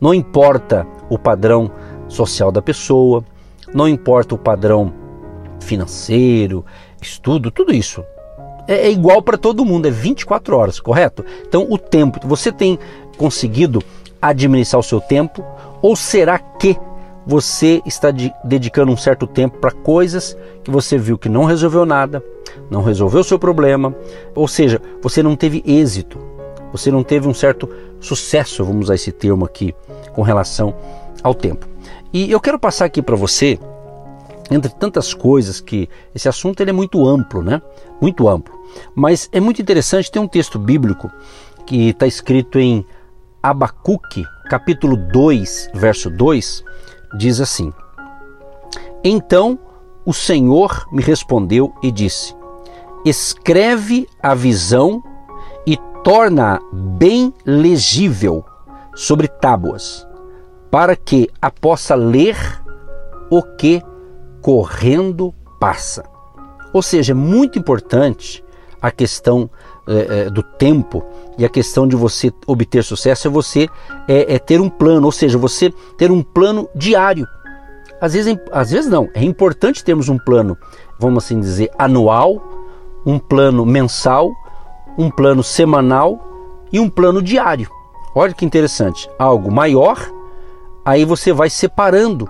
Não 0.00 0.12
importa 0.12 0.86
o 1.08 1.18
padrão 1.18 1.70
social 2.08 2.50
da 2.50 2.60
pessoa, 2.60 3.24
não 3.72 3.88
importa 3.88 4.34
o 4.34 4.38
padrão 4.38 4.92
financeiro, 5.60 6.64
estudo, 7.00 7.50
tudo 7.50 7.72
isso. 7.72 8.04
É, 8.66 8.86
é 8.86 8.90
igual 8.90 9.22
para 9.22 9.36
todo 9.36 9.64
mundo, 9.64 9.86
é 9.86 9.90
24 9.90 10.56
horas, 10.56 10.80
correto? 10.80 11.24
Então, 11.46 11.66
o 11.68 11.78
tempo, 11.78 12.20
você 12.26 12.52
tem 12.52 12.78
conseguido 13.16 13.82
administrar 14.20 14.80
o 14.80 14.84
seu 14.84 15.00
tempo? 15.00 15.44
Ou 15.80 15.96
será 15.96 16.38
que 16.38 16.78
você 17.26 17.80
está 17.86 18.10
de, 18.10 18.32
dedicando 18.44 18.92
um 18.92 18.96
certo 18.96 19.26
tempo 19.26 19.58
para 19.58 19.70
coisas 19.70 20.36
que 20.62 20.70
você 20.70 20.98
viu 20.98 21.18
que 21.18 21.28
não 21.28 21.44
resolveu 21.44 21.86
nada, 21.86 22.22
não 22.70 22.82
resolveu 22.82 23.20
o 23.20 23.24
seu 23.24 23.38
problema, 23.38 23.94
ou 24.34 24.48
seja, 24.48 24.80
você 25.00 25.22
não 25.22 25.36
teve 25.36 25.62
êxito, 25.66 26.18
você 26.72 26.90
não 26.90 27.02
teve 27.02 27.28
um 27.28 27.34
certo 27.34 27.68
sucesso, 28.00 28.64
vamos 28.64 28.86
usar 28.86 28.94
esse 28.94 29.12
termo 29.12 29.44
aqui, 29.44 29.74
com 30.12 30.22
relação 30.22 30.74
ao 31.22 31.34
tempo. 31.34 31.68
E 32.12 32.30
eu 32.30 32.40
quero 32.40 32.58
passar 32.58 32.86
aqui 32.86 33.00
para 33.00 33.16
você, 33.16 33.58
entre 34.52 34.72
tantas 34.72 35.14
coisas 35.14 35.60
que 35.60 35.88
esse 36.14 36.28
assunto 36.28 36.60
ele 36.60 36.70
é 36.70 36.72
muito 36.72 37.06
amplo, 37.06 37.42
né? 37.42 37.60
Muito 38.00 38.28
amplo. 38.28 38.54
Mas 38.94 39.28
é 39.32 39.40
muito 39.40 39.62
interessante, 39.62 40.10
tem 40.10 40.20
um 40.20 40.28
texto 40.28 40.58
bíblico 40.58 41.10
que 41.66 41.90
está 41.90 42.06
escrito 42.06 42.58
em 42.58 42.84
Abacuque, 43.42 44.24
capítulo 44.48 44.96
2, 44.96 45.70
verso 45.74 46.10
2, 46.10 46.64
diz 47.18 47.40
assim: 47.40 47.72
Então 49.02 49.58
o 50.04 50.12
Senhor 50.12 50.86
me 50.92 51.02
respondeu 51.02 51.72
e 51.82 51.90
disse: 51.90 52.34
Escreve 53.04 54.06
a 54.22 54.34
visão 54.34 55.02
e 55.66 55.76
torna-a 56.04 56.60
bem 56.72 57.32
legível 57.44 58.44
sobre 58.94 59.28
tábuas, 59.28 60.06
para 60.70 60.94
que 60.94 61.28
a 61.40 61.50
possa 61.50 61.94
ler 61.94 62.36
o 63.30 63.42
que 63.42 63.82
correndo 64.42 65.32
passa. 65.58 66.04
Ou 66.72 66.82
seja, 66.82 67.12
é 67.12 67.14
muito 67.14 67.58
importante 67.58 68.44
a 68.80 68.90
questão 68.90 69.48
é, 69.86 70.20
é, 70.26 70.30
do 70.30 70.42
tempo 70.42 71.04
e 71.38 71.44
a 71.44 71.48
questão 71.48 71.86
de 71.86 71.94
você 71.94 72.32
obter 72.46 72.82
sucesso 72.82 73.28
é 73.28 73.30
você 73.30 73.68
é, 74.08 74.34
é, 74.34 74.38
ter 74.38 74.60
um 74.60 74.68
plano, 74.68 75.06
ou 75.06 75.12
seja, 75.12 75.38
você 75.38 75.72
ter 75.96 76.10
um 76.10 76.22
plano 76.22 76.68
diário. 76.74 77.26
Às 78.00 78.14
vezes, 78.14 78.36
às 78.50 78.70
vezes 78.72 78.90
não, 78.90 79.08
é 79.14 79.22
importante 79.22 79.84
termos 79.84 80.08
um 80.08 80.18
plano, 80.18 80.58
vamos 80.98 81.24
assim 81.24 81.38
dizer, 81.38 81.70
anual, 81.78 82.42
um 83.06 83.18
plano 83.18 83.64
mensal, 83.64 84.30
um 84.98 85.08
plano 85.10 85.42
semanal 85.42 86.66
e 86.72 86.80
um 86.80 86.90
plano 86.90 87.22
diário. 87.22 87.70
Olha 88.14 88.34
que 88.34 88.44
interessante, 88.44 89.08
algo 89.18 89.50
maior, 89.50 89.98
aí 90.84 91.04
você 91.04 91.32
vai 91.32 91.48
separando, 91.48 92.28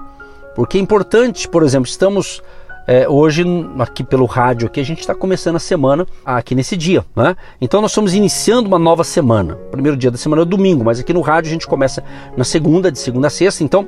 porque 0.54 0.78
é 0.78 0.80
importante, 0.80 1.48
por 1.48 1.62
exemplo, 1.62 1.88
estamos 1.88 2.42
é, 2.86 3.08
hoje, 3.08 3.44
aqui 3.78 4.02
pelo 4.02 4.26
rádio, 4.26 4.66
aqui, 4.66 4.80
a 4.80 4.84
gente 4.84 5.00
está 5.00 5.14
começando 5.14 5.56
a 5.56 5.60
semana 5.60 6.06
aqui 6.24 6.54
nesse 6.54 6.76
dia. 6.76 7.04
Né? 7.14 7.36
Então 7.60 7.80
nós 7.80 7.90
estamos 7.92 8.14
iniciando 8.14 8.68
uma 8.68 8.78
nova 8.78 9.04
semana. 9.04 9.54
O 9.54 9.70
primeiro 9.70 9.96
dia 9.96 10.10
da 10.10 10.18
semana 10.18 10.42
é 10.42 10.44
domingo, 10.44 10.84
mas 10.84 10.98
aqui 11.00 11.12
no 11.12 11.20
rádio 11.20 11.50
a 11.50 11.52
gente 11.52 11.66
começa 11.66 12.02
na 12.36 12.44
segunda, 12.44 12.90
de 12.90 12.98
segunda 12.98 13.28
a 13.28 13.30
sexta. 13.30 13.62
Então 13.62 13.86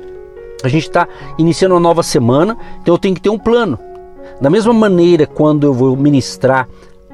a 0.63 0.67
gente 0.67 0.87
está 0.87 1.07
iniciando 1.37 1.75
uma 1.75 1.81
nova 1.81 2.01
semana, 2.01 2.57
então 2.81 2.93
eu 2.93 2.97
tenho 2.97 3.15
que 3.15 3.21
ter 3.21 3.29
um 3.29 3.37
plano. 3.37 3.77
Da 4.41 4.49
mesma 4.49 4.73
maneira, 4.73 5.27
quando 5.27 5.67
eu 5.67 5.73
vou 5.73 5.95
ministrar 5.95 6.67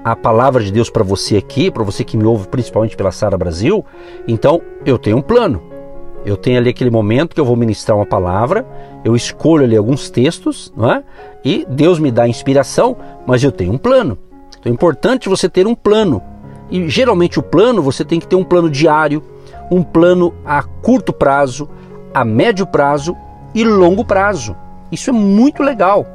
a 0.03 0.15
palavra 0.15 0.63
de 0.63 0.71
Deus 0.71 0.89
para 0.89 1.03
você 1.03 1.37
aqui, 1.37 1.69
para 1.69 1.83
você 1.83 2.03
que 2.03 2.17
me 2.17 2.25
ouve 2.25 2.47
principalmente 2.47 2.95
pela 2.95 3.11
Sara 3.11 3.37
Brasil, 3.37 3.85
então 4.27 4.61
eu 4.85 4.97
tenho 4.97 5.17
um 5.17 5.21
plano. 5.21 5.70
Eu 6.25 6.37
tenho 6.37 6.57
ali 6.57 6.69
aquele 6.69 6.91
momento 6.91 7.33
que 7.33 7.41
eu 7.41 7.45
vou 7.45 7.55
ministrar 7.55 7.97
uma 7.97 8.05
palavra, 8.05 8.65
eu 9.03 9.15
escolho 9.15 9.63
ali 9.63 9.75
alguns 9.75 10.09
textos, 10.09 10.71
não 10.75 10.91
é? 10.91 11.03
E 11.43 11.65
Deus 11.67 11.99
me 11.99 12.11
dá 12.11 12.27
inspiração, 12.27 12.95
mas 13.25 13.43
eu 13.43 13.51
tenho 13.51 13.73
um 13.73 13.77
plano. 13.77 14.17
Então 14.59 14.71
é 14.71 14.73
importante 14.73 15.27
você 15.27 15.49
ter 15.49 15.65
um 15.65 15.73
plano. 15.73 16.21
E 16.69 16.87
geralmente 16.87 17.39
o 17.39 17.43
plano 17.43 17.81
você 17.81 18.05
tem 18.05 18.19
que 18.19 18.27
ter 18.27 18.35
um 18.35 18.43
plano 18.43 18.69
diário, 18.69 19.23
um 19.71 19.83
plano 19.83 20.33
a 20.45 20.61
curto 20.61 21.11
prazo, 21.11 21.67
a 22.13 22.23
médio 22.23 22.67
prazo 22.67 23.17
e 23.53 23.63
longo 23.63 24.05
prazo. 24.05 24.55
Isso 24.91 25.09
é 25.09 25.13
muito 25.13 25.63
legal. 25.63 26.05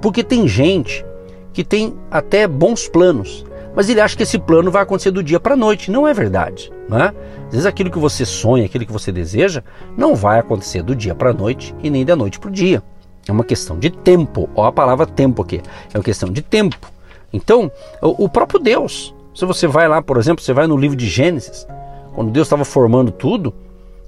Porque 0.00 0.24
tem 0.24 0.48
gente 0.48 1.04
que 1.52 1.62
tem 1.62 1.94
até 2.10 2.46
bons 2.46 2.88
planos, 2.88 3.45
mas 3.76 3.90
ele 3.90 4.00
acha 4.00 4.16
que 4.16 4.22
esse 4.22 4.38
plano 4.38 4.70
vai 4.70 4.82
acontecer 4.82 5.10
do 5.10 5.22
dia 5.22 5.38
para 5.38 5.52
a 5.52 5.56
noite. 5.56 5.90
Não 5.90 6.08
é 6.08 6.14
verdade. 6.14 6.72
Né? 6.88 7.12
Às 7.46 7.52
vezes 7.52 7.66
aquilo 7.66 7.90
que 7.90 7.98
você 7.98 8.24
sonha, 8.24 8.64
aquilo 8.64 8.86
que 8.86 8.92
você 8.92 9.12
deseja, 9.12 9.62
não 9.96 10.16
vai 10.16 10.38
acontecer 10.40 10.82
do 10.82 10.96
dia 10.96 11.14
para 11.14 11.30
a 11.30 11.34
noite 11.34 11.74
e 11.82 11.90
nem 11.90 12.02
da 12.02 12.16
noite 12.16 12.40
para 12.40 12.48
o 12.48 12.52
dia. 12.52 12.82
É 13.28 13.32
uma 13.32 13.44
questão 13.44 13.78
de 13.78 13.90
tempo. 13.90 14.48
Olha 14.54 14.68
a 14.68 14.72
palavra 14.72 15.06
tempo 15.06 15.42
aqui. 15.42 15.60
É 15.92 15.98
uma 15.98 16.02
questão 16.02 16.30
de 16.30 16.40
tempo. 16.40 16.90
Então, 17.30 17.70
o 18.00 18.28
próprio 18.30 18.58
Deus, 18.58 19.14
se 19.34 19.44
você 19.44 19.66
vai 19.66 19.86
lá, 19.86 20.00
por 20.00 20.16
exemplo, 20.16 20.42
você 20.42 20.54
vai 20.54 20.66
no 20.66 20.76
livro 20.76 20.96
de 20.96 21.06
Gênesis, 21.06 21.66
quando 22.14 22.30
Deus 22.30 22.46
estava 22.46 22.64
formando 22.64 23.12
tudo, 23.12 23.52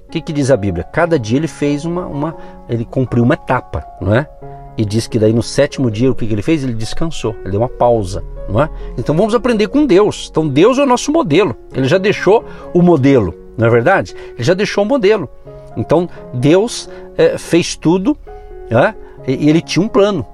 o 0.07 0.11
que, 0.11 0.19
que 0.19 0.33
diz 0.33 0.49
a 0.49 0.57
Bíblia? 0.57 0.83
Cada 0.83 1.19
dia 1.19 1.37
ele 1.37 1.47
fez 1.47 1.85
uma, 1.85 2.07
uma, 2.07 2.35
ele 2.67 2.83
cumpriu 2.83 3.23
uma 3.23 3.35
etapa, 3.35 3.85
não 4.01 4.15
é? 4.15 4.27
E 4.79 4.85
diz 4.85 5.05
que 5.05 5.19
daí 5.19 5.33
no 5.33 5.43
sétimo 5.43 5.91
dia 5.91 6.09
o 6.09 6.15
que, 6.15 6.25
ele 6.25 6.41
fez? 6.41 6.63
Ele 6.63 6.73
descansou, 6.73 7.35
ele 7.41 7.51
deu 7.51 7.59
uma 7.59 7.69
pausa 7.69 8.23
não 8.49 8.61
é? 8.61 8.69
Então 8.97 9.15
vamos 9.15 9.35
aprender 9.35 9.67
com 9.67 9.85
Deus. 9.85 10.27
Então 10.29 10.47
Deus 10.47 10.77
é 10.77 10.83
o 10.83 10.85
nosso 10.85 11.11
modelo. 11.11 11.55
Ele 11.73 11.87
já 11.87 11.97
deixou 11.97 12.43
o 12.73 12.81
modelo, 12.81 13.33
não 13.57 13.67
é 13.67 13.69
verdade? 13.69 14.15
Ele 14.33 14.43
já 14.43 14.53
deixou 14.53 14.83
o 14.83 14.87
modelo. 14.87 15.29
Então 15.77 16.09
Deus 16.33 16.89
é, 17.15 17.37
fez 17.37 17.75
tudo 17.75 18.17
é? 18.69 18.93
e 19.27 19.49
ele 19.49 19.61
tinha 19.61 19.85
um 19.85 19.87
plano. 19.87 20.25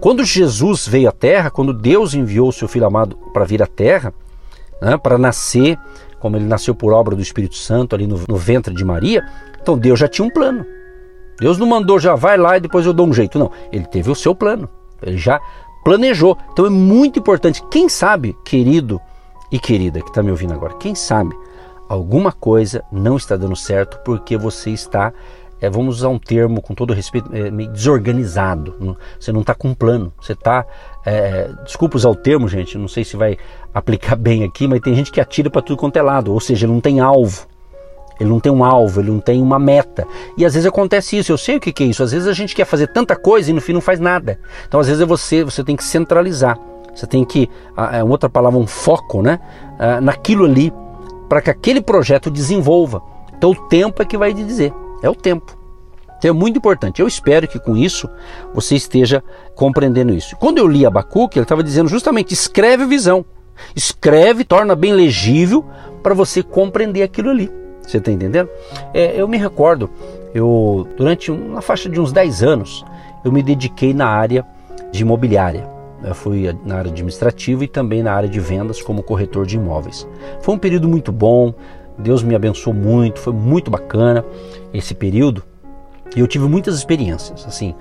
Quando 0.00 0.22
Jesus 0.24 0.86
veio 0.86 1.08
à 1.08 1.12
Terra, 1.12 1.50
quando 1.50 1.72
Deus 1.72 2.14
enviou 2.14 2.48
o 2.48 2.52
seu 2.52 2.68
Filho 2.68 2.86
amado 2.86 3.16
para 3.32 3.44
vir 3.44 3.62
à 3.62 3.66
Terra, 3.66 4.12
né, 4.80 4.98
para 4.98 5.16
nascer, 5.16 5.78
como 6.20 6.36
ele 6.36 6.44
nasceu 6.44 6.74
por 6.74 6.92
obra 6.92 7.16
do 7.16 7.22
Espírito 7.22 7.56
Santo 7.56 7.94
ali 7.94 8.06
no, 8.06 8.20
no 8.28 8.36
ventre 8.36 8.74
de 8.74 8.84
Maria, 8.84 9.26
então 9.60 9.78
Deus 9.78 9.98
já 9.98 10.06
tinha 10.06 10.26
um 10.26 10.30
plano. 10.30 10.66
Deus 11.38 11.58
não 11.58 11.66
mandou 11.66 11.98
já 11.98 12.14
vai 12.14 12.36
lá 12.36 12.56
e 12.56 12.60
depois 12.60 12.86
eu 12.86 12.92
dou 12.92 13.06
um 13.06 13.12
jeito, 13.12 13.38
não. 13.38 13.50
Ele 13.72 13.84
teve 13.84 14.10
o 14.10 14.14
seu 14.14 14.34
plano. 14.34 14.68
Ele 15.02 15.18
já 15.18 15.40
planejou. 15.84 16.38
Então 16.52 16.66
é 16.66 16.70
muito 16.70 17.18
importante. 17.18 17.62
Quem 17.70 17.88
sabe, 17.88 18.36
querido 18.44 19.00
e 19.50 19.58
querida 19.58 20.00
que 20.00 20.08
está 20.08 20.22
me 20.22 20.30
ouvindo 20.30 20.54
agora, 20.54 20.74
quem 20.74 20.94
sabe 20.94 21.36
alguma 21.88 22.32
coisa 22.32 22.82
não 22.90 23.16
está 23.16 23.36
dando 23.36 23.54
certo 23.54 23.98
porque 24.04 24.36
você 24.36 24.70
está 24.70 25.12
é, 25.64 25.70
vamos 25.70 25.98
usar 25.98 26.08
um 26.08 26.18
termo 26.18 26.60
com 26.60 26.74
todo 26.74 26.92
respeito, 26.92 27.34
é, 27.34 27.50
meio 27.50 27.70
desorganizado. 27.70 28.96
Você 29.18 29.32
não 29.32 29.40
está 29.40 29.54
com 29.54 29.68
um 29.68 29.74
plano, 29.74 30.12
você 30.20 30.32
está. 30.34 30.66
É, 31.06 31.48
desculpa 31.64 31.96
usar 31.96 32.10
o 32.10 32.14
termo, 32.14 32.46
gente, 32.48 32.76
não 32.76 32.88
sei 32.88 33.02
se 33.02 33.16
vai 33.16 33.38
aplicar 33.72 34.16
bem 34.16 34.44
aqui, 34.44 34.68
mas 34.68 34.80
tem 34.80 34.94
gente 34.94 35.10
que 35.10 35.20
atira 35.20 35.48
para 35.48 35.62
tudo 35.62 35.78
quanto 35.78 35.96
é 35.96 36.02
lado, 36.02 36.32
ou 36.32 36.40
seja, 36.40 36.66
não 36.66 36.80
tem 36.80 37.00
alvo. 37.00 37.46
Ele 38.18 38.28
não 38.28 38.40
tem 38.40 38.52
um 38.52 38.64
alvo, 38.64 39.00
ele 39.00 39.10
não 39.10 39.20
tem 39.20 39.42
uma 39.42 39.58
meta. 39.58 40.06
E 40.36 40.44
às 40.44 40.54
vezes 40.54 40.66
acontece 40.66 41.18
isso, 41.18 41.32
eu 41.32 41.38
sei 41.38 41.56
o 41.56 41.60
que, 41.60 41.72
que 41.72 41.82
é 41.82 41.86
isso. 41.86 42.02
Às 42.02 42.12
vezes 42.12 42.28
a 42.28 42.32
gente 42.32 42.54
quer 42.54 42.64
fazer 42.64 42.88
tanta 42.88 43.16
coisa 43.16 43.50
e 43.50 43.52
no 43.52 43.60
fim 43.60 43.72
não 43.72 43.80
faz 43.80 43.98
nada. 43.98 44.38
Então 44.66 44.78
às 44.80 44.86
vezes 44.86 45.02
é 45.02 45.06
você, 45.06 45.42
você 45.42 45.64
tem 45.64 45.76
que 45.76 45.84
centralizar. 45.84 46.58
Você 46.94 47.06
tem 47.06 47.24
que, 47.24 47.50
é 47.92 48.04
outra 48.04 48.28
palavra, 48.28 48.58
um 48.58 48.66
foco, 48.66 49.20
né? 49.20 49.40
naquilo 50.00 50.44
ali, 50.44 50.72
para 51.28 51.42
que 51.42 51.50
aquele 51.50 51.80
projeto 51.80 52.30
desenvolva. 52.30 53.02
Então 53.36 53.50
o 53.50 53.56
tempo 53.68 54.00
é 54.00 54.04
que 54.04 54.16
vai 54.16 54.32
dizer, 54.32 54.72
é 55.02 55.10
o 55.10 55.14
tempo. 55.14 55.56
Então 56.16 56.30
é 56.30 56.32
muito 56.32 56.56
importante. 56.56 57.00
Eu 57.00 57.08
espero 57.08 57.48
que 57.48 57.58
com 57.58 57.76
isso 57.76 58.08
você 58.54 58.76
esteja 58.76 59.22
compreendendo 59.54 60.14
isso. 60.14 60.36
Quando 60.36 60.58
eu 60.58 60.66
li 60.66 60.86
Abacuque, 60.86 61.38
ele 61.38 61.44
estava 61.44 61.62
dizendo 61.62 61.88
justamente: 61.88 62.32
escreve 62.32 62.86
visão, 62.86 63.24
escreve, 63.74 64.44
torna 64.44 64.74
bem 64.74 64.92
legível 64.92 65.64
para 66.02 66.14
você 66.14 66.42
compreender 66.42 67.02
aquilo 67.02 67.30
ali. 67.30 67.50
Você 67.86 67.98
está 67.98 68.10
entendendo? 68.10 68.48
É, 68.92 69.20
eu 69.20 69.28
me 69.28 69.36
recordo, 69.36 69.90
eu 70.34 70.88
durante 70.96 71.30
uma 71.30 71.60
faixa 71.60 71.88
de 71.88 72.00
uns 72.00 72.12
10 72.12 72.42
anos, 72.42 72.84
eu 73.24 73.30
me 73.30 73.42
dediquei 73.42 73.92
na 73.92 74.06
área 74.06 74.44
de 74.90 75.02
imobiliária. 75.02 75.68
Eu 76.02 76.14
fui 76.14 76.54
na 76.64 76.76
área 76.76 76.90
administrativa 76.90 77.64
e 77.64 77.68
também 77.68 78.02
na 78.02 78.12
área 78.12 78.28
de 78.28 78.38
vendas 78.38 78.82
como 78.82 79.02
corretor 79.02 79.46
de 79.46 79.56
imóveis. 79.56 80.06
Foi 80.40 80.54
um 80.54 80.58
período 80.58 80.86
muito 80.86 81.10
bom, 81.10 81.54
Deus 81.96 82.22
me 82.22 82.34
abençoou 82.34 82.74
muito, 82.74 83.20
foi 83.20 83.32
muito 83.32 83.70
bacana 83.70 84.24
esse 84.72 84.94
período. 84.94 85.42
E 86.14 86.20
eu 86.20 86.28
tive 86.28 86.46
muitas 86.46 86.76
experiências, 86.76 87.44
assim, 87.46 87.74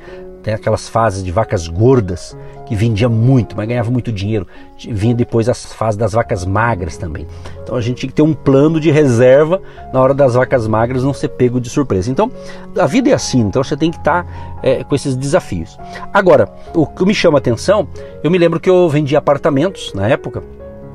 tem 0.43 0.53
aquelas 0.53 0.89
fases 0.89 1.23
de 1.23 1.31
vacas 1.31 1.67
gordas 1.67 2.37
que 2.65 2.75
vendia 2.75 3.07
muito, 3.07 3.55
mas 3.55 3.67
ganhava 3.67 3.89
muito 3.89 4.11
dinheiro. 4.11 4.45
Vinha 4.77 5.15
depois 5.15 5.47
as 5.47 5.71
fases 5.73 5.97
das 5.97 6.11
vacas 6.11 6.45
magras 6.45 6.97
também. 6.97 7.25
Então 7.63 7.75
a 7.75 7.81
gente 7.81 7.99
tinha 7.99 8.09
que 8.09 8.15
ter 8.15 8.21
um 8.21 8.33
plano 8.33 8.79
de 8.79 8.91
reserva 8.91 9.61
na 9.93 10.01
hora 10.01 10.13
das 10.13 10.33
vacas 10.33 10.67
magras 10.67 11.03
não 11.03 11.13
ser 11.13 11.29
pego 11.29 11.61
de 11.61 11.69
surpresa. 11.69 12.11
Então 12.11 12.29
a 12.77 12.85
vida 12.85 13.09
é 13.09 13.13
assim, 13.13 13.39
então 13.39 13.63
você 13.63 13.77
tem 13.77 13.89
que 13.89 13.97
estar 13.97 14.59
é, 14.61 14.83
com 14.83 14.93
esses 14.93 15.15
desafios. 15.15 15.77
Agora, 16.13 16.49
o 16.75 16.85
que 16.85 17.05
me 17.05 17.15
chama 17.15 17.37
a 17.37 17.39
atenção, 17.39 17.87
eu 18.21 18.29
me 18.29 18.37
lembro 18.37 18.59
que 18.59 18.69
eu 18.69 18.89
vendia 18.89 19.19
apartamentos 19.19 19.93
na 19.93 20.09
época, 20.09 20.43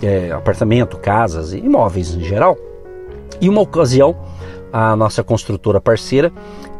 é, 0.03 0.31
apartamento, 0.31 0.99
casas, 0.99 1.55
imóveis 1.55 2.15
em 2.15 2.21
geral. 2.21 2.57
E 3.41 3.49
uma 3.49 3.63
ocasião, 3.63 4.17
a 4.73 4.95
nossa 4.95 5.23
construtora 5.23 5.81
parceira, 5.81 6.33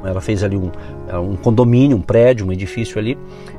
ela 0.05 0.21
fez 0.21 0.43
ali 0.43 0.57
um, 0.57 0.71
um 1.17 1.37
condomínio, 1.37 1.97
um 1.97 2.03
prédio, 2.03 2.47
um 2.47 2.53
edifício 2.53 2.99
ali. 2.99 3.17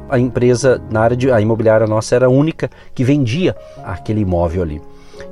A 0.10 0.20
empresa 0.20 0.82
na 0.92 1.02
área 1.02 1.16
de 1.16 1.32
a 1.32 1.40
imobiliária 1.40 1.88
nossa 1.88 2.16
era 2.16 2.26
a 2.26 2.30
única 2.30 2.70
que 2.94 3.04
vendia 3.04 3.56
aquele 3.84 4.22
imóvel 4.22 4.64
ali. 4.64 4.82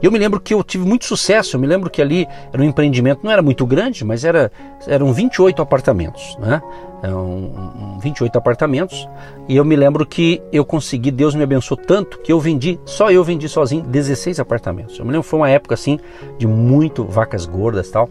E 0.02 0.06
eu 0.06 0.12
me 0.12 0.20
lembro 0.20 0.40
que 0.40 0.54
eu 0.54 0.64
tive 0.64 0.86
muito 0.86 1.06
sucesso. 1.06 1.56
Eu 1.56 1.60
me 1.60 1.68
lembro 1.68 1.90
que 1.90 2.02
ali 2.02 2.28
era 2.52 2.62
um 2.62 2.66
empreendimento, 2.66 3.22
não 3.24 3.32
era 3.32 3.42
muito 3.42 3.66
grande, 3.66 4.04
mas 4.06 4.24
era, 4.24 4.52
eram 4.86 5.12
28 5.12 5.62
apartamentos, 5.62 6.38
né? 6.40 6.62
Um, 7.04 7.96
um, 7.96 8.00
28 8.00 8.38
apartamentos. 8.38 9.08
E 9.48 9.56
eu 9.56 9.66
me 9.66 9.76
lembro 9.76 10.06
que 10.06 10.42
eu 10.52 10.66
consegui, 10.66 11.12
Deus 11.12 11.36
me 11.36 11.44
abençoou 11.44 11.80
tanto 11.80 12.20
que 12.20 12.32
eu 12.32 12.40
vendi, 12.40 12.80
só 12.86 13.12
eu 13.12 13.24
vendi 13.24 13.48
sozinho 13.48 13.84
16 13.84 14.40
apartamentos. 14.40 14.98
Eu 14.98 15.06
me 15.06 15.12
lembro 15.12 15.24
que 15.24 15.30
foi 15.30 15.40
uma 15.40 15.50
época 15.50 15.74
assim 15.74 16.00
de 16.38 16.48
muito 16.48 17.04
vacas 17.04 17.46
gordas 17.46 17.90
tal. 17.90 18.10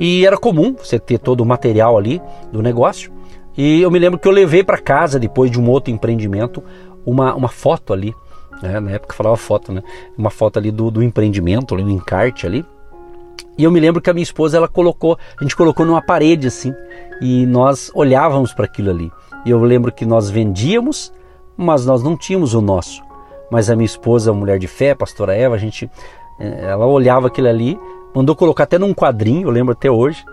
E 0.00 0.26
era 0.26 0.36
comum 0.36 0.74
você 0.76 0.98
ter 0.98 1.18
todo 1.18 1.40
o 1.40 1.46
material 1.46 1.96
ali 1.96 2.20
do 2.50 2.60
negócio. 2.60 3.12
E 3.56 3.80
eu 3.80 3.90
me 3.90 3.98
lembro 3.98 4.18
que 4.18 4.26
eu 4.26 4.32
levei 4.32 4.64
para 4.64 4.78
casa, 4.78 5.18
depois 5.18 5.50
de 5.50 5.60
um 5.60 5.68
outro 5.68 5.92
empreendimento, 5.92 6.62
uma, 7.06 7.34
uma 7.34 7.48
foto 7.48 7.92
ali 7.92 8.14
né? 8.62 8.80
Na 8.80 8.90
época 8.92 9.14
falava 9.14 9.36
foto, 9.36 9.72
né? 9.72 9.82
Uma 10.16 10.30
foto 10.30 10.58
ali 10.58 10.70
do, 10.70 10.90
do 10.90 11.02
empreendimento, 11.02 11.74
ali, 11.74 11.84
do 11.84 11.90
encarte 11.90 12.46
ali. 12.46 12.64
E 13.56 13.64
eu 13.64 13.70
me 13.70 13.78
lembro 13.78 14.00
que 14.00 14.10
a 14.10 14.14
minha 14.14 14.22
esposa 14.22 14.56
ela 14.56 14.68
colocou, 14.68 15.18
a 15.38 15.42
gente 15.42 15.54
colocou 15.54 15.84
numa 15.86 16.02
parede 16.02 16.48
assim, 16.48 16.74
e 17.20 17.46
nós 17.46 17.90
olhávamos 17.94 18.52
para 18.52 18.64
aquilo 18.64 18.90
ali. 18.90 19.12
E 19.44 19.50
eu 19.50 19.60
lembro 19.60 19.92
que 19.92 20.04
nós 20.04 20.30
vendíamos, 20.30 21.12
mas 21.56 21.84
nós 21.86 22.02
não 22.02 22.16
tínhamos 22.16 22.54
o 22.54 22.60
nosso. 22.60 23.02
Mas 23.50 23.70
a 23.70 23.76
minha 23.76 23.86
esposa, 23.86 24.30
a 24.30 24.34
mulher 24.34 24.58
de 24.58 24.66
fé, 24.66 24.90
a 24.90 24.96
pastora 24.96 25.36
Eva, 25.36 25.54
a 25.54 25.58
gente, 25.58 25.88
eh, 26.40 26.66
ela 26.70 26.86
olhava 26.86 27.28
aquilo 27.28 27.48
ali, 27.48 27.78
mandou 28.14 28.34
colocar 28.34 28.64
até 28.64 28.78
num 28.78 28.94
quadrinho, 28.94 29.46
eu 29.46 29.50
lembro 29.50 29.72
até 29.72 29.90
hoje. 29.90 30.24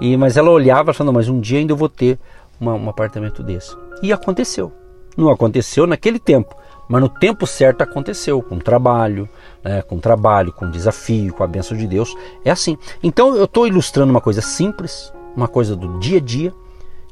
E 0.00 0.16
mas 0.16 0.36
ela 0.36 0.50
olhava 0.50 0.92
falando, 0.92 1.14
mas 1.14 1.28
um 1.28 1.40
dia 1.40 1.58
ainda 1.58 1.72
eu 1.72 1.76
vou 1.76 1.88
ter 1.88 2.18
uma, 2.60 2.74
um 2.74 2.88
apartamento 2.88 3.42
desse. 3.42 3.76
E 4.02 4.12
aconteceu. 4.12 4.72
Não 5.16 5.30
aconteceu 5.30 5.86
naquele 5.86 6.18
tempo, 6.18 6.54
mas 6.88 7.00
no 7.00 7.08
tempo 7.08 7.46
certo 7.46 7.82
aconteceu, 7.82 8.42
com 8.42 8.58
trabalho, 8.58 9.28
né, 9.64 9.80
com 9.82 9.98
trabalho, 9.98 10.52
com 10.52 10.70
desafio, 10.70 11.32
com 11.32 11.42
a 11.42 11.46
bênção 11.46 11.76
de 11.76 11.86
Deus. 11.86 12.14
É 12.44 12.50
assim. 12.50 12.76
Então 13.02 13.34
eu 13.34 13.44
estou 13.44 13.66
ilustrando 13.66 14.10
uma 14.10 14.20
coisa 14.20 14.42
simples, 14.42 15.12
uma 15.34 15.48
coisa 15.48 15.74
do 15.74 15.98
dia 15.98 16.18
a 16.18 16.20
dia, 16.20 16.52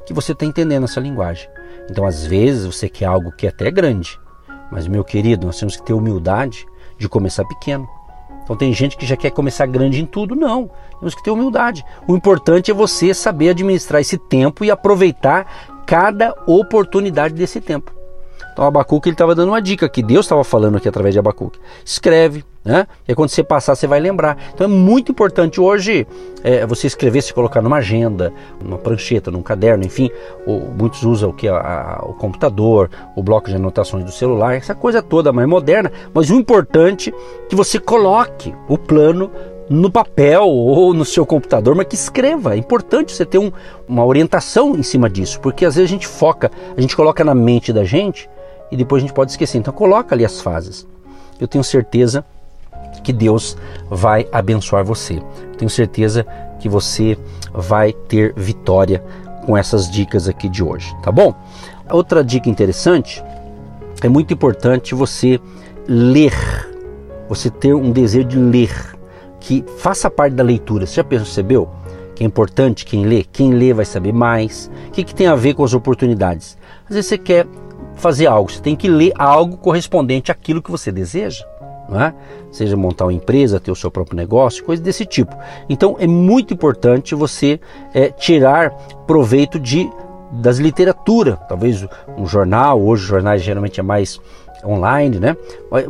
que 0.05 0.13
você 0.13 0.33
está 0.33 0.45
entendendo 0.45 0.83
essa 0.83 0.99
linguagem. 0.99 1.49
Então 1.89 2.05
às 2.05 2.25
vezes 2.25 2.65
você 2.65 2.87
quer 2.87 3.05
algo 3.05 3.31
que 3.31 3.47
é 3.47 3.49
até 3.49 3.71
grande, 3.71 4.19
mas 4.71 4.87
meu 4.87 5.03
querido, 5.03 5.47
nós 5.47 5.59
temos 5.59 5.75
que 5.75 5.83
ter 5.83 5.93
humildade 5.93 6.65
de 6.97 7.09
começar 7.09 7.43
pequeno. 7.45 7.87
Então 8.45 8.55
tem 8.55 8.71
gente 8.71 8.95
que 8.95 9.05
já 9.05 9.17
quer 9.17 9.31
começar 9.31 9.65
grande 9.65 10.01
em 10.01 10.05
tudo, 10.05 10.35
não. 10.35 10.69
Temos 10.99 11.15
que 11.15 11.23
ter 11.23 11.31
humildade. 11.31 11.83
O 12.07 12.15
importante 12.15 12.71
é 12.71 12.73
você 12.73 13.13
saber 13.13 13.49
administrar 13.49 13.99
esse 13.99 14.17
tempo 14.17 14.63
e 14.63 14.71
aproveitar 14.71 15.83
cada 15.85 16.33
oportunidade 16.47 17.33
desse 17.33 17.59
tempo. 17.59 17.91
Então 18.53 18.65
Abacuque 18.65 19.09
ele 19.09 19.15
estava 19.15 19.35
dando 19.35 19.49
uma 19.49 19.61
dica 19.61 19.89
que 19.89 20.01
Deus 20.01 20.25
estava 20.25 20.43
falando 20.43 20.77
aqui 20.77 20.87
através 20.87 21.13
de 21.13 21.19
Abacuque. 21.19 21.59
Escreve, 21.83 22.45
né? 22.65 22.87
E 23.07 23.13
quando 23.13 23.29
você 23.29 23.43
passar, 23.43 23.75
você 23.75 23.85
vai 23.85 23.99
lembrar. 23.99 24.37
Então 24.51 24.65
é 24.65 24.67
muito 24.67 25.11
importante 25.11 25.61
hoje 25.61 26.07
é, 26.43 26.65
você 26.65 26.87
escrever, 26.87 27.21
se 27.21 27.31
colocar 27.31 27.61
numa 27.61 27.77
agenda, 27.77 28.33
numa 28.59 28.79
prancheta, 28.79 29.29
num 29.29 29.43
caderno, 29.43 29.85
enfim. 29.85 30.09
Ou, 30.47 30.61
muitos 30.61 31.03
usam 31.03 31.29
o 31.29 31.33
que 31.33 31.47
a, 31.47 31.57
a, 31.57 32.05
o 32.05 32.13
computador, 32.15 32.89
o 33.15 33.21
bloco 33.21 33.49
de 33.49 33.55
anotações 33.55 34.03
do 34.03 34.11
celular, 34.11 34.55
essa 34.55 34.73
coisa 34.73 35.03
toda 35.03 35.31
mais 35.31 35.47
moderna. 35.47 35.91
Mas 36.11 36.31
o 36.31 36.33
importante 36.33 37.13
é 37.13 37.47
que 37.47 37.55
você 37.55 37.79
coloque 37.79 38.55
o 38.67 38.79
plano 38.79 39.29
no 39.69 39.91
papel 39.91 40.47
ou 40.47 40.91
no 40.91 41.05
seu 41.05 41.25
computador, 41.25 41.75
mas 41.75 41.87
que 41.87 41.95
escreva. 41.95 42.55
É 42.55 42.57
importante 42.57 43.13
você 43.13 43.25
ter 43.25 43.37
um, 43.37 43.51
uma 43.87 44.03
orientação 44.03 44.75
em 44.75 44.83
cima 44.83 45.07
disso, 45.07 45.39
porque 45.39 45.65
às 45.65 45.75
vezes 45.75 45.89
a 45.89 45.93
gente 45.93 46.07
foca, 46.07 46.51
a 46.75 46.81
gente 46.81 46.95
coloca 46.95 47.23
na 47.23 47.35
mente 47.35 47.71
da 47.71 47.83
gente 47.83 48.27
e 48.71 48.77
depois 48.77 49.03
a 49.03 49.05
gente 49.05 49.13
pode 49.13 49.31
esquecer. 49.31 49.59
Então 49.59 49.73
coloca 49.73 50.15
ali 50.15 50.25
as 50.25 50.41
fases. 50.41 50.87
Eu 51.39 51.47
tenho 51.47 51.63
certeza 51.63 52.25
que 53.01 53.13
Deus 53.13 53.57
vai 53.89 54.27
abençoar 54.31 54.83
você. 54.83 55.21
Tenho 55.57 55.69
certeza 55.69 56.25
que 56.59 56.69
você 56.69 57.17
vai 57.53 57.93
ter 57.93 58.33
vitória 58.35 59.03
com 59.45 59.55
essas 59.55 59.89
dicas 59.89 60.27
aqui 60.27 60.49
de 60.49 60.63
hoje, 60.63 60.95
tá 61.03 61.11
bom? 61.11 61.33
Outra 61.89 62.23
dica 62.23 62.49
interessante 62.49 63.23
é 64.01 64.09
muito 64.09 64.33
importante 64.33 64.95
você 64.95 65.39
ler, 65.87 66.33
você 67.29 67.49
ter 67.49 67.73
um 67.73 67.91
desejo 67.91 68.27
de 68.27 68.37
ler, 68.37 68.95
que 69.39 69.63
faça 69.77 70.09
parte 70.09 70.33
da 70.33 70.43
leitura. 70.43 70.87
Você 70.87 70.95
já 70.95 71.03
percebeu 71.03 71.69
que 72.15 72.23
é 72.23 72.27
importante 72.27 72.85
quem 72.85 73.05
lê? 73.05 73.23
Quem 73.23 73.53
lê 73.53 73.73
vai 73.73 73.85
saber 73.85 74.13
mais. 74.13 74.71
O 74.87 74.91
que, 74.91 75.03
que 75.03 75.13
tem 75.13 75.27
a 75.27 75.35
ver 75.35 75.53
com 75.53 75.63
as 75.63 75.73
oportunidades? 75.73 76.57
Às 76.89 76.95
vezes 76.95 77.09
você 77.09 77.17
quer 77.17 77.45
fazer 77.95 78.27
algo, 78.27 78.51
você 78.51 78.61
tem 78.61 78.75
que 78.75 78.89
ler 78.89 79.11
algo 79.15 79.57
correspondente 79.57 80.31
àquilo 80.31 80.61
que 80.61 80.71
você 80.71 80.91
deseja. 80.91 81.45
Não 81.89 82.01
é? 82.01 82.13
Seja 82.51 82.75
montar 82.75 83.05
uma 83.05 83.13
empresa, 83.13 83.59
ter 83.59 83.71
o 83.71 83.75
seu 83.75 83.91
próprio 83.91 84.15
negócio, 84.15 84.63
coisa 84.63 84.81
desse 84.81 85.05
tipo. 85.05 85.35
Então 85.69 85.95
é 85.99 86.07
muito 86.07 86.53
importante 86.53 87.13
você 87.13 87.59
é, 87.93 88.09
tirar 88.09 88.71
proveito 89.05 89.59
de 89.59 89.89
das 90.31 90.57
literatura, 90.57 91.37
talvez 91.47 91.85
um 92.17 92.25
jornal, 92.25 92.81
hoje 92.81 93.03
os 93.03 93.07
jornais 93.07 93.41
geralmente 93.41 93.79
é 93.79 93.83
mais 93.83 94.19
online, 94.65 95.19
né? 95.19 95.37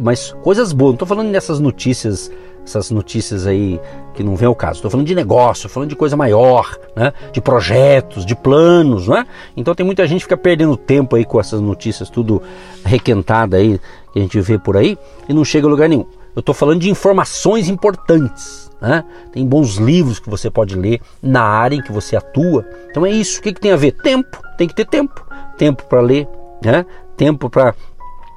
Mas 0.01 0.35
coisas 0.43 0.73
boas. 0.73 0.89
Não 0.89 0.95
estou 0.95 1.07
falando 1.07 1.31
dessas 1.31 1.59
notícias 1.59 2.31
essas 2.65 2.89
notícias 2.91 3.45
aí 3.45 3.79
que 4.13 4.23
não 4.23 4.35
vem 4.35 4.47
ao 4.47 4.55
caso. 4.55 4.77
Estou 4.77 4.89
falando 4.89 5.07
de 5.07 5.15
negócio, 5.15 5.69
falando 5.69 5.89
de 5.89 5.95
coisa 5.95 6.17
maior, 6.17 6.75
né? 6.95 7.13
de 7.31 7.39
projetos, 7.39 8.25
de 8.25 8.35
planos. 8.35 9.07
Né? 9.07 9.25
Então 9.55 9.75
tem 9.75 9.85
muita 9.85 10.05
gente 10.07 10.19
que 10.19 10.25
fica 10.25 10.37
perdendo 10.37 10.75
tempo 10.75 11.15
aí 11.15 11.23
com 11.23 11.39
essas 11.39 11.61
notícias 11.61 12.09
tudo 12.09 12.41
requentada 12.83 13.57
aí 13.57 13.79
que 14.11 14.19
a 14.19 14.21
gente 14.21 14.39
vê 14.41 14.57
por 14.57 14.75
aí 14.75 14.97
e 15.29 15.33
não 15.33 15.45
chega 15.45 15.67
a 15.67 15.69
lugar 15.69 15.87
nenhum. 15.87 16.05
Eu 16.35 16.39
estou 16.41 16.53
falando 16.53 16.81
de 16.81 16.89
informações 16.89 17.69
importantes. 17.69 18.69
Né? 18.81 19.03
Tem 19.31 19.45
bons 19.45 19.75
livros 19.75 20.19
que 20.19 20.29
você 20.29 20.49
pode 20.49 20.75
ler 20.75 20.99
na 21.21 21.41
área 21.41 21.75
em 21.75 21.81
que 21.81 21.91
você 21.91 22.15
atua. 22.15 22.65
Então 22.89 23.05
é 23.05 23.09
isso. 23.09 23.39
O 23.39 23.41
que, 23.41 23.53
que 23.53 23.61
tem 23.61 23.71
a 23.71 23.77
ver? 23.77 23.93
Tempo. 23.93 24.41
Tem 24.57 24.67
que 24.67 24.75
ter 24.75 24.85
tempo. 24.85 25.25
Tempo 25.57 25.85
para 25.85 26.01
ler, 26.01 26.27
né? 26.61 26.85
tempo 27.15 27.49
para 27.49 27.73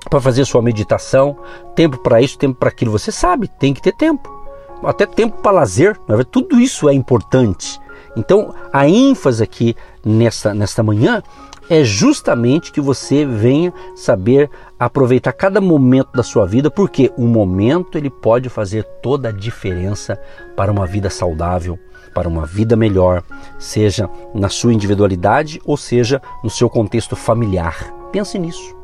para 0.08 0.20
fazer 0.20 0.44
sua 0.44 0.62
meditação, 0.62 1.36
tempo 1.74 1.98
para 1.98 2.20
isso, 2.20 2.38
tempo 2.38 2.58
para 2.58 2.68
aquilo. 2.68 2.92
Você 2.92 3.12
sabe, 3.12 3.48
tem 3.48 3.74
que 3.74 3.82
ter 3.82 3.92
tempo. 3.92 4.36
Até 4.82 5.06
tempo 5.06 5.38
para 5.42 5.52
lazer, 5.52 5.98
tudo 6.30 6.60
isso 6.60 6.88
é 6.88 6.94
importante. 6.94 7.80
Então, 8.16 8.54
a 8.72 8.88
ênfase 8.88 9.42
aqui 9.42 9.76
nesta, 10.04 10.54
nesta 10.54 10.82
manhã 10.82 11.22
é 11.68 11.84
justamente 11.84 12.72
que 12.72 12.80
você 12.80 13.26
venha 13.26 13.72
saber 13.94 14.50
aproveitar 14.78 15.32
cada 15.32 15.60
momento 15.60 16.10
da 16.14 16.22
sua 16.22 16.46
vida, 16.46 16.70
porque 16.70 17.12
o 17.16 17.26
momento 17.26 17.98
ele 17.98 18.08
pode 18.08 18.48
fazer 18.48 18.84
toda 19.02 19.28
a 19.28 19.32
diferença 19.32 20.18
para 20.56 20.72
uma 20.72 20.86
vida 20.86 21.10
saudável, 21.10 21.78
para 22.14 22.28
uma 22.28 22.46
vida 22.46 22.74
melhor, 22.74 23.22
seja 23.58 24.08
na 24.34 24.48
sua 24.48 24.72
individualidade 24.72 25.60
ou 25.64 25.76
seja 25.76 26.22
no 26.42 26.48
seu 26.48 26.70
contexto 26.70 27.14
familiar. 27.14 27.92
Pense 28.10 28.38
nisso. 28.38 28.77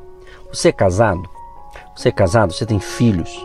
Você 0.55 0.69
é 0.69 0.73
casado? 0.73 1.29
Você 1.97 2.11
é 2.11 2.13
casado? 2.13 2.53
Você 2.53 2.65
tem 2.65 2.79
filhos? 2.79 3.45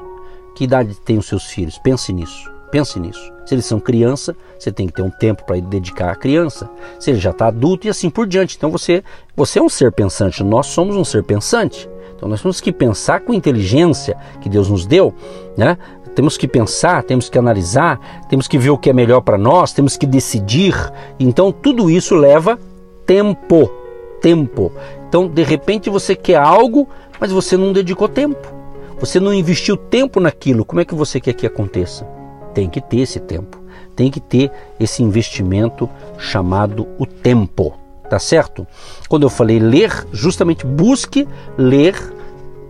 Que 0.56 0.66
idade 0.66 0.94
tem 0.94 1.18
os 1.18 1.28
seus 1.28 1.46
filhos? 1.46 1.80
Pense 1.80 2.14
nisso. 2.14 2.52
Pense 2.72 3.00
nisso. 3.00 3.34
Se 3.48 3.56
eles 3.56 3.66
são 3.66 3.80
criança, 3.80 4.36
você 4.60 4.72
tem 4.72 4.86
que 4.86 4.94
ter 4.94 5.02
um 5.02 5.10
tempo 5.10 5.44
para 5.44 5.60
dedicar 5.60 6.12
à 6.12 6.16
criança. 6.16 6.70
Se 7.00 7.10
ele 7.10 7.20
já 7.20 7.32
está 7.32 7.48
adulto 7.48 7.88
e 7.88 7.90
assim 7.90 8.12
por 8.12 8.28
diante. 8.28 8.56
Então 8.56 8.70
você, 8.70 9.04
você 9.36 9.58
é 9.58 9.62
um 9.62 9.68
ser 9.68 9.92
pensante. 9.92 10.44
Nós 10.44 10.68
somos 10.68 10.96
um 10.96 11.04
ser 11.04 11.24
pensante. 11.24 11.90
Então 12.16 12.30
nós 12.30 12.44
temos 12.44 12.62
que 12.62 12.72
pensar 12.72 13.22
com 13.22 13.34
inteligência 13.34 14.16
que 14.40 14.48
Deus 14.48 14.70
nos 14.70 14.86
deu, 14.86 15.12
né? 15.58 15.80
Temos 16.14 16.38
que 16.38 16.48
pensar, 16.48 17.02
temos 17.04 17.28
que 17.28 17.40
analisar, 17.40 18.28
temos 18.30 18.48
que 18.48 18.58
ver 18.58 18.70
o 18.70 18.78
que 18.78 18.90
é 18.90 18.94
melhor 18.94 19.22
para 19.22 19.38
nós, 19.38 19.74
temos 19.74 19.98
que 19.98 20.06
decidir. 20.06 20.76
Então 21.20 21.52
tudo 21.52 21.90
isso 21.90 22.14
leva 22.14 22.60
tempo, 23.06 23.72
tempo. 24.22 24.72
Então 25.10 25.28
de 25.28 25.44
repente 25.44 25.90
você 25.90 26.16
quer 26.16 26.38
algo, 26.38 26.88
mas 27.20 27.32
você 27.32 27.58
não 27.58 27.74
dedicou 27.74 28.08
tempo. 28.08 28.48
Você 29.02 29.20
não 29.20 29.34
investiu 29.34 29.76
tempo 29.76 30.22
naquilo. 30.22 30.64
Como 30.64 30.80
é 30.80 30.86
que 30.86 30.96
você 30.96 31.20
quer 31.20 31.34
que 31.34 31.46
aconteça? 31.46 32.06
tem 32.54 32.70
que 32.70 32.82
ter 32.82 33.00
esse 33.00 33.20
tempo, 33.20 33.58
tem 33.96 34.12
que 34.12 34.20
ter 34.20 34.52
esse 34.80 35.04
investimento 35.04 35.90
chamado 36.18 36.88
o 36.98 37.06
tempo, 37.06 37.74
tá 38.10 38.20
certo? 38.20 38.68
Quando 39.08 39.24
eu 39.24 39.30
falei 39.30 39.60
ler, 39.60 40.06
justamente 40.12 40.66
busque 40.66 41.28
ler 41.58 41.96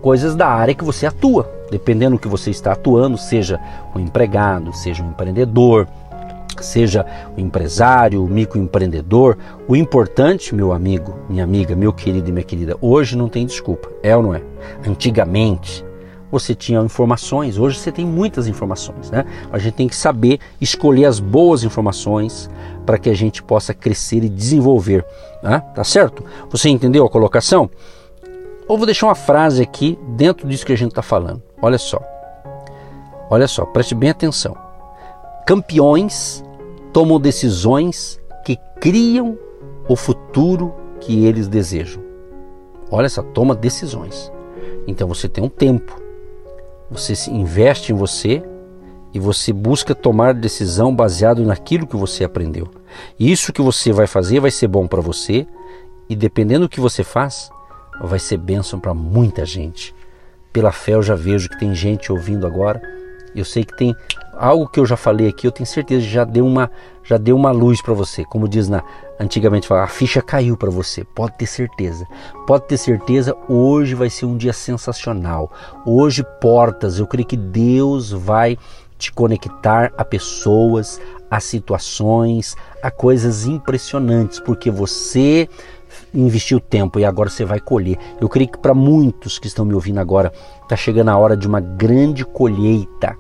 coisas 0.02 0.36
da 0.36 0.48
área 0.48 0.76
que 0.76 0.84
você 0.84 1.06
atua, 1.06 1.52
dependendo 1.72 2.16
do 2.16 2.20
que 2.20 2.28
você 2.28 2.50
está 2.50 2.74
atuando, 2.74 3.18
seja 3.18 3.60
um 3.96 4.00
empregado, 4.00 4.74
seja 4.74 5.04
um 5.04 5.10
empreendedor, 5.10 5.88
seja 6.66 7.06
o 7.36 7.40
empresário, 7.40 8.24
o 8.24 8.28
microempreendedor, 8.28 9.38
o 9.68 9.76
importante, 9.76 10.54
meu 10.54 10.72
amigo, 10.72 11.16
minha 11.30 11.44
amiga, 11.44 11.76
meu 11.76 11.94
querido 11.94 12.30
e 12.30 12.32
minha 12.32 12.44
querida, 12.44 12.78
hoje 12.82 13.18
não 13.18 13.30
tem 13.30 13.46
desculpa, 13.46 13.90
é 14.04 14.16
ou 14.16 14.24
não 14.24 14.34
é? 14.34 14.42
Antigamente, 14.88 15.86
você 16.32 16.54
tinha 16.54 16.80
informações, 16.82 17.58
hoje 17.58 17.80
você 17.80 17.92
tem 17.92 18.06
muitas 18.06 18.48
informações, 18.48 19.10
né? 19.10 19.26
A 19.52 19.58
gente 19.58 19.74
tem 19.74 19.88
que 19.88 19.96
saber 19.96 20.40
escolher 20.62 21.06
as 21.06 21.20
boas 21.20 21.64
informações 21.64 22.50
para 22.86 22.98
que 22.98 23.10
a 23.10 23.16
gente 23.16 23.42
possa 23.42 23.74
crescer 23.74 24.24
e 24.24 24.30
desenvolver, 24.30 25.06
né? 25.42 25.60
tá 25.74 25.84
certo? 25.84 26.24
Você 26.50 26.70
entendeu 26.70 27.06
a 27.06 27.10
colocação? 27.10 27.70
Ou 28.68 28.78
vou 28.78 28.86
deixar 28.86 29.08
uma 29.08 29.16
frase 29.16 29.64
aqui 29.64 29.98
dentro 30.10 30.48
disso 30.48 30.66
que 30.66 30.74
a 30.74 30.78
gente 30.78 30.90
está 30.90 31.02
falando. 31.02 31.42
Olha 31.62 31.78
só, 31.78 32.00
olha 33.30 33.48
só, 33.48 33.66
preste 33.66 33.96
bem 33.96 34.12
atenção. 34.12 34.56
Campeões 35.46 36.44
tomam 36.92 37.20
decisões 37.20 38.20
que 38.46 38.58
criam 38.80 39.38
o 39.88 39.96
futuro 39.96 40.74
que 41.00 41.26
eles 41.26 41.48
desejam. 41.48 42.04
Olha 42.92 43.10
só, 43.10 43.22
toma 43.22 43.56
decisões. 43.56 44.32
Então 44.88 45.08
você 45.08 45.28
tem 45.30 45.44
um 45.44 45.50
tempo 45.50 46.10
você 46.90 47.16
se 47.16 47.30
investe 47.30 47.92
em 47.92 47.96
você 47.96 48.44
e 49.14 49.20
você 49.20 49.54
busca 49.54 49.94
tomar 49.94 50.34
decisão 50.34 50.96
baseado 50.96 51.44
naquilo 51.44 51.86
que 51.86 51.96
você 51.96 52.24
aprendeu. 52.24 52.68
Isso 53.20 53.54
que 53.54 53.62
você 53.62 53.92
vai 53.92 54.08
fazer 54.08 54.40
vai 54.40 54.50
ser 54.50 54.68
bom 54.68 54.88
para 54.88 55.02
você 55.02 55.46
e 56.10 56.16
dependendo 56.16 56.62
do 56.62 56.70
que 56.70 56.80
você 56.80 57.04
faz, 57.04 57.52
vai 58.02 58.18
ser 58.18 58.38
bênção 58.38 58.80
para 58.80 58.94
muita 58.94 59.46
gente. 59.46 59.94
Pela 60.52 60.72
fé 60.72 60.94
eu 60.96 61.04
já 61.04 61.14
vejo 61.14 61.50
que 61.50 61.60
tem 61.60 61.76
gente 61.76 62.12
ouvindo 62.12 62.48
agora. 62.48 62.82
Eu 63.36 63.46
sei 63.46 63.64
que 63.64 63.78
tem 63.78 63.96
algo 64.40 64.68
que 64.68 64.80
eu 64.80 64.86
já 64.86 64.96
falei 64.96 65.28
aqui, 65.28 65.46
eu 65.46 65.52
tenho 65.52 65.68
certeza 65.68 66.02
já 66.02 66.24
deu 66.24 66.46
uma, 66.46 66.72
já 67.04 67.18
deu 67.18 67.36
uma 67.36 67.52
luz 67.52 67.82
para 67.82 67.94
você. 67.94 68.24
Como 68.24 68.48
diz 68.48 68.70
na 68.70 68.82
antigamente, 69.20 69.72
a 69.72 69.88
ficha 69.88 70.22
caiu 70.22 70.56
para 70.56 70.70
você. 70.70 71.04
Pode 71.04 71.38
ter 71.38 71.46
certeza. 71.46 72.08
Pode 72.48 72.66
ter 72.66 72.78
certeza, 72.78 73.36
hoje 73.50 73.94
vai 73.94 74.10
ser 74.10 74.26
um 74.26 74.38
dia 74.38 74.54
sensacional. 74.54 75.52
Hoje 75.86 76.24
portas, 76.40 76.98
eu 76.98 77.06
creio 77.06 77.28
que 77.28 77.36
Deus 77.36 78.12
vai 78.12 78.58
te 78.98 79.12
conectar 79.12 79.92
a 79.98 80.06
pessoas, 80.06 81.00
a 81.30 81.40
situações, 81.40 82.56
a 82.82 82.90
coisas 82.90 83.46
impressionantes, 83.46 84.40
porque 84.40 84.72
você 84.72 85.50
investiu 86.14 86.60
tempo 86.60 87.00
e 87.00 87.06
agora 87.06 87.30
você 87.30 87.44
vai 87.44 87.60
colher. 87.60 87.98
Eu 88.22 88.30
creio 88.30 88.50
que 88.50 88.58
para 88.58 88.74
muitos 88.74 89.38
que 89.38 89.48
estão 89.48 89.66
me 89.66 89.74
ouvindo 89.74 90.00
agora, 90.00 90.32
está 90.64 90.76
chegando 90.76 91.10
a 91.10 91.18
hora 91.18 91.36
de 91.36 91.48
uma 91.48 91.60
grande 91.60 92.26
colheita 92.26 93.16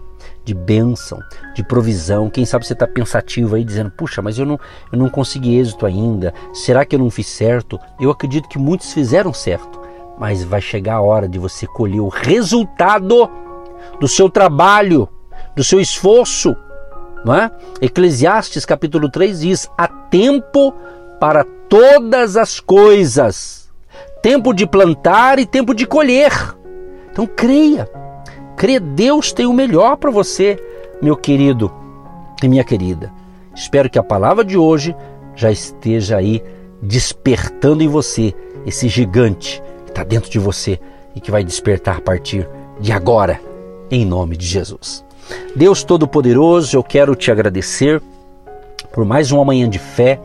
de 0.49 0.55
bênção, 0.55 1.19
de 1.53 1.63
provisão. 1.63 2.27
Quem 2.27 2.43
sabe 2.43 2.65
você 2.65 2.73
está 2.73 2.87
pensativo 2.87 3.55
aí 3.55 3.63
dizendo: 3.63 3.91
puxa, 3.91 4.19
mas 4.19 4.39
eu 4.39 4.47
não, 4.47 4.59
eu 4.91 4.97
não 4.97 5.07
consegui 5.07 5.55
êxito 5.57 5.85
ainda. 5.85 6.33
Será 6.53 6.83
que 6.83 6.95
eu 6.95 6.99
não 6.99 7.11
fiz 7.11 7.27
certo? 7.27 7.79
Eu 7.99 8.09
acredito 8.09 8.49
que 8.49 8.57
muitos 8.57 8.91
fizeram 8.91 9.31
certo, 9.31 9.79
mas 10.17 10.43
vai 10.43 10.59
chegar 10.59 10.95
a 10.95 11.01
hora 11.01 11.27
de 11.27 11.37
você 11.37 11.67
colher 11.67 11.99
o 11.99 12.07
resultado 12.07 13.29
do 13.99 14.07
seu 14.07 14.27
trabalho, 14.27 15.07
do 15.55 15.63
seu 15.63 15.79
esforço. 15.79 16.55
Não 17.23 17.35
é? 17.35 17.51
Eclesiastes 17.79 18.65
capítulo 18.65 19.07
3 19.07 19.41
diz: 19.41 19.69
há 19.77 19.87
tempo 19.87 20.73
para 21.19 21.43
todas 21.69 22.35
as 22.35 22.59
coisas, 22.59 23.69
tempo 24.23 24.51
de 24.51 24.65
plantar 24.65 25.37
e 25.37 25.45
tempo 25.45 25.75
de 25.75 25.85
colher. 25.85 26.31
Então 27.11 27.27
creia, 27.27 27.87
Crê, 28.59 28.77
Deus 28.77 29.31
tem 29.31 29.45
o 29.45 29.53
melhor 29.53 29.95
para 29.95 30.11
você, 30.11 30.61
meu 31.01 31.15
querido 31.15 31.71
e 32.43 32.47
minha 32.49 32.61
querida. 32.61 33.09
Espero 33.55 33.89
que 33.89 33.97
a 33.97 34.03
palavra 34.03 34.43
de 34.43 34.57
hoje 34.57 34.93
já 35.33 35.49
esteja 35.49 36.17
aí 36.17 36.43
despertando 36.81 37.81
em 37.81 37.87
você 37.87 38.35
esse 38.65 38.89
gigante 38.89 39.63
que 39.85 39.91
está 39.91 40.03
dentro 40.03 40.29
de 40.29 40.37
você 40.37 40.77
e 41.15 41.21
que 41.21 41.31
vai 41.31 41.41
despertar 41.41 41.99
a 41.99 42.01
partir 42.01 42.49
de 42.81 42.91
agora, 42.91 43.39
em 43.89 44.03
nome 44.03 44.35
de 44.35 44.45
Jesus. 44.45 45.05
Deus 45.55 45.81
Todo-Poderoso, 45.85 46.75
eu 46.75 46.83
quero 46.83 47.15
te 47.15 47.31
agradecer 47.31 48.01
por 48.91 49.05
mais 49.05 49.31
uma 49.31 49.45
manhã 49.45 49.69
de 49.69 49.79
fé, 49.79 50.19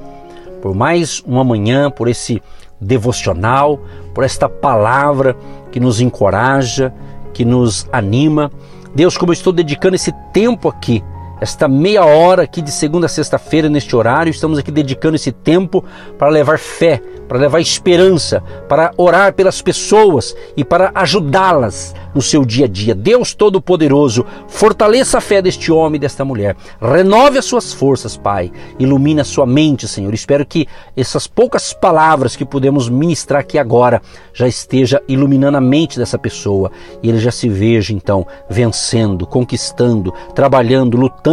por 0.60 0.74
mais 0.74 1.20
uma 1.20 1.44
manhã, 1.44 1.88
por 1.88 2.08
esse 2.08 2.42
devocional, 2.80 3.78
por 4.12 4.24
esta 4.24 4.48
palavra 4.48 5.36
que 5.70 5.78
nos 5.78 6.00
encoraja, 6.00 6.92
que 7.34 7.44
nos 7.44 7.86
anima. 7.92 8.50
Deus, 8.94 9.18
como 9.18 9.32
eu 9.32 9.34
estou 9.34 9.52
dedicando 9.52 9.96
esse 9.96 10.12
tempo 10.32 10.68
aqui, 10.68 11.04
esta 11.40 11.66
meia 11.66 12.04
hora 12.04 12.42
aqui 12.42 12.62
de 12.62 12.70
segunda 12.70 13.06
a 13.06 13.08
sexta-feira, 13.08 13.68
neste 13.68 13.94
horário, 13.96 14.30
estamos 14.30 14.56
aqui 14.58 14.70
dedicando 14.70 15.16
esse 15.16 15.32
tempo 15.32 15.84
para 16.16 16.28
levar 16.28 16.58
fé, 16.58 17.02
para 17.28 17.38
levar 17.38 17.60
esperança, 17.60 18.40
para 18.68 18.92
orar 18.96 19.32
pelas 19.32 19.60
pessoas 19.60 20.34
e 20.56 20.64
para 20.64 20.92
ajudá-las 20.94 21.94
no 22.14 22.22
seu 22.22 22.44
dia 22.44 22.66
a 22.66 22.68
dia. 22.68 22.94
Deus 22.94 23.34
Todo-Poderoso, 23.34 24.24
fortaleça 24.46 25.18
a 25.18 25.20
fé 25.20 25.42
deste 25.42 25.72
homem 25.72 25.96
e 25.96 26.00
desta 26.00 26.24
mulher. 26.24 26.56
Renove 26.80 27.36
as 27.36 27.44
suas 27.44 27.72
forças, 27.72 28.16
Pai. 28.16 28.52
Ilumine 28.78 29.20
a 29.20 29.24
sua 29.24 29.44
mente, 29.44 29.88
Senhor. 29.88 30.14
Espero 30.14 30.46
que 30.46 30.68
essas 30.96 31.26
poucas 31.26 31.72
palavras 31.72 32.36
que 32.36 32.44
podemos 32.44 32.88
ministrar 32.88 33.40
aqui 33.40 33.58
agora 33.58 34.00
já 34.32 34.46
esteja 34.46 35.02
iluminando 35.08 35.56
a 35.56 35.60
mente 35.60 35.98
dessa 35.98 36.18
pessoa 36.18 36.70
e 37.02 37.08
ele 37.08 37.18
já 37.18 37.32
se 37.32 37.48
veja 37.48 37.92
então 37.92 38.24
vencendo, 38.48 39.26
conquistando, 39.26 40.14
trabalhando, 40.32 40.96
lutando 40.96 41.23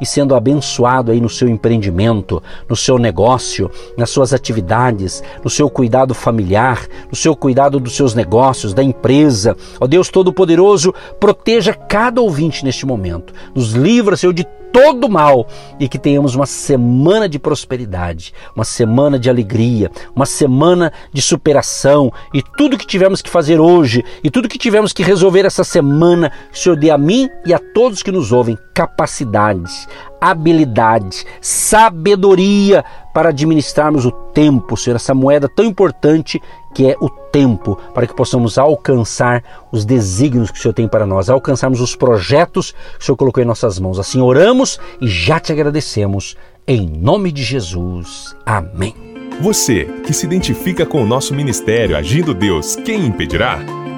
e 0.00 0.06
sendo 0.06 0.34
abençoado 0.34 1.12
aí 1.12 1.20
no 1.20 1.28
seu 1.28 1.48
empreendimento, 1.48 2.42
no 2.68 2.74
seu 2.74 2.98
negócio, 2.98 3.70
nas 3.96 4.10
suas 4.10 4.32
atividades, 4.32 5.22
no 5.44 5.50
seu 5.50 5.68
cuidado 5.70 6.14
familiar, 6.14 6.86
no 7.08 7.16
seu 7.16 7.36
cuidado 7.36 7.78
dos 7.78 7.94
seus 7.94 8.14
negócios, 8.14 8.74
da 8.74 8.82
empresa. 8.82 9.56
Ó 9.80 9.86
Deus 9.86 10.08
Todo-Poderoso, 10.08 10.94
proteja 11.20 11.74
cada 11.74 12.20
ouvinte 12.20 12.64
neste 12.64 12.86
momento. 12.86 13.32
Nos 13.54 13.72
livra, 13.72 14.16
Senhor, 14.16 14.32
de 14.32 14.46
todo 14.72 15.08
mal 15.08 15.46
e 15.78 15.88
que 15.88 15.98
tenhamos 15.98 16.34
uma 16.34 16.46
semana 16.46 17.28
de 17.28 17.38
prosperidade, 17.38 18.32
uma 18.54 18.64
semana 18.64 19.18
de 19.18 19.28
alegria, 19.28 19.90
uma 20.14 20.26
semana 20.26 20.92
de 21.12 21.22
superação. 21.22 22.12
E 22.32 22.42
tudo 22.56 22.78
que 22.78 22.86
tivemos 22.86 23.22
que 23.22 23.30
fazer 23.30 23.60
hoje 23.60 24.04
e 24.22 24.30
tudo 24.30 24.48
que 24.48 24.58
tivemos 24.58 24.92
que 24.92 25.02
resolver 25.02 25.44
essa 25.44 25.64
semana, 25.64 26.30
que 26.52 26.58
o 26.58 26.62
Senhor 26.62 26.76
dê 26.76 26.90
a 26.90 26.98
mim 26.98 27.28
e 27.44 27.52
a 27.52 27.58
todos 27.58 28.02
que 28.02 28.12
nos 28.12 28.32
ouvem 28.32 28.58
capacidades, 28.74 29.88
habilidade, 30.20 31.24
sabedoria 31.40 32.84
para 33.12 33.30
administrarmos 33.30 34.04
o 34.04 34.12
tempo, 34.12 34.76
Senhor, 34.76 34.96
essa 34.96 35.14
moeda 35.14 35.48
tão 35.48 35.64
importante 35.64 36.40
que 36.74 36.88
é 36.88 36.96
o 37.00 37.08
tempo, 37.08 37.76
para 37.92 38.06
que 38.06 38.14
possamos 38.14 38.58
alcançar 38.58 39.42
os 39.72 39.84
desígnios 39.84 40.50
que 40.50 40.58
o 40.58 40.62
Senhor 40.62 40.74
tem 40.74 40.86
para 40.86 41.06
nós, 41.06 41.28
alcançarmos 41.28 41.80
os 41.80 41.96
projetos 41.96 42.72
que 42.72 43.02
o 43.02 43.04
Senhor 43.04 43.16
colocou 43.16 43.42
em 43.42 43.46
nossas 43.46 43.78
mãos. 43.78 43.98
Assim 43.98 44.20
oramos 44.20 44.78
e 45.00 45.08
já 45.08 45.40
te 45.40 45.52
agradecemos 45.52 46.36
Em 46.66 46.86
nome 46.86 47.32
de 47.32 47.42
Jesus. 47.42 48.36
Amém. 48.44 48.94
Você 49.40 49.86
que 50.04 50.12
se 50.12 50.26
identifica 50.26 50.84
com 50.84 51.02
o 51.02 51.06
nosso 51.06 51.34
ministério 51.34 51.96
Agindo 51.96 52.34
Deus, 52.34 52.76
quem 52.76 53.06
impedirá? 53.06 53.77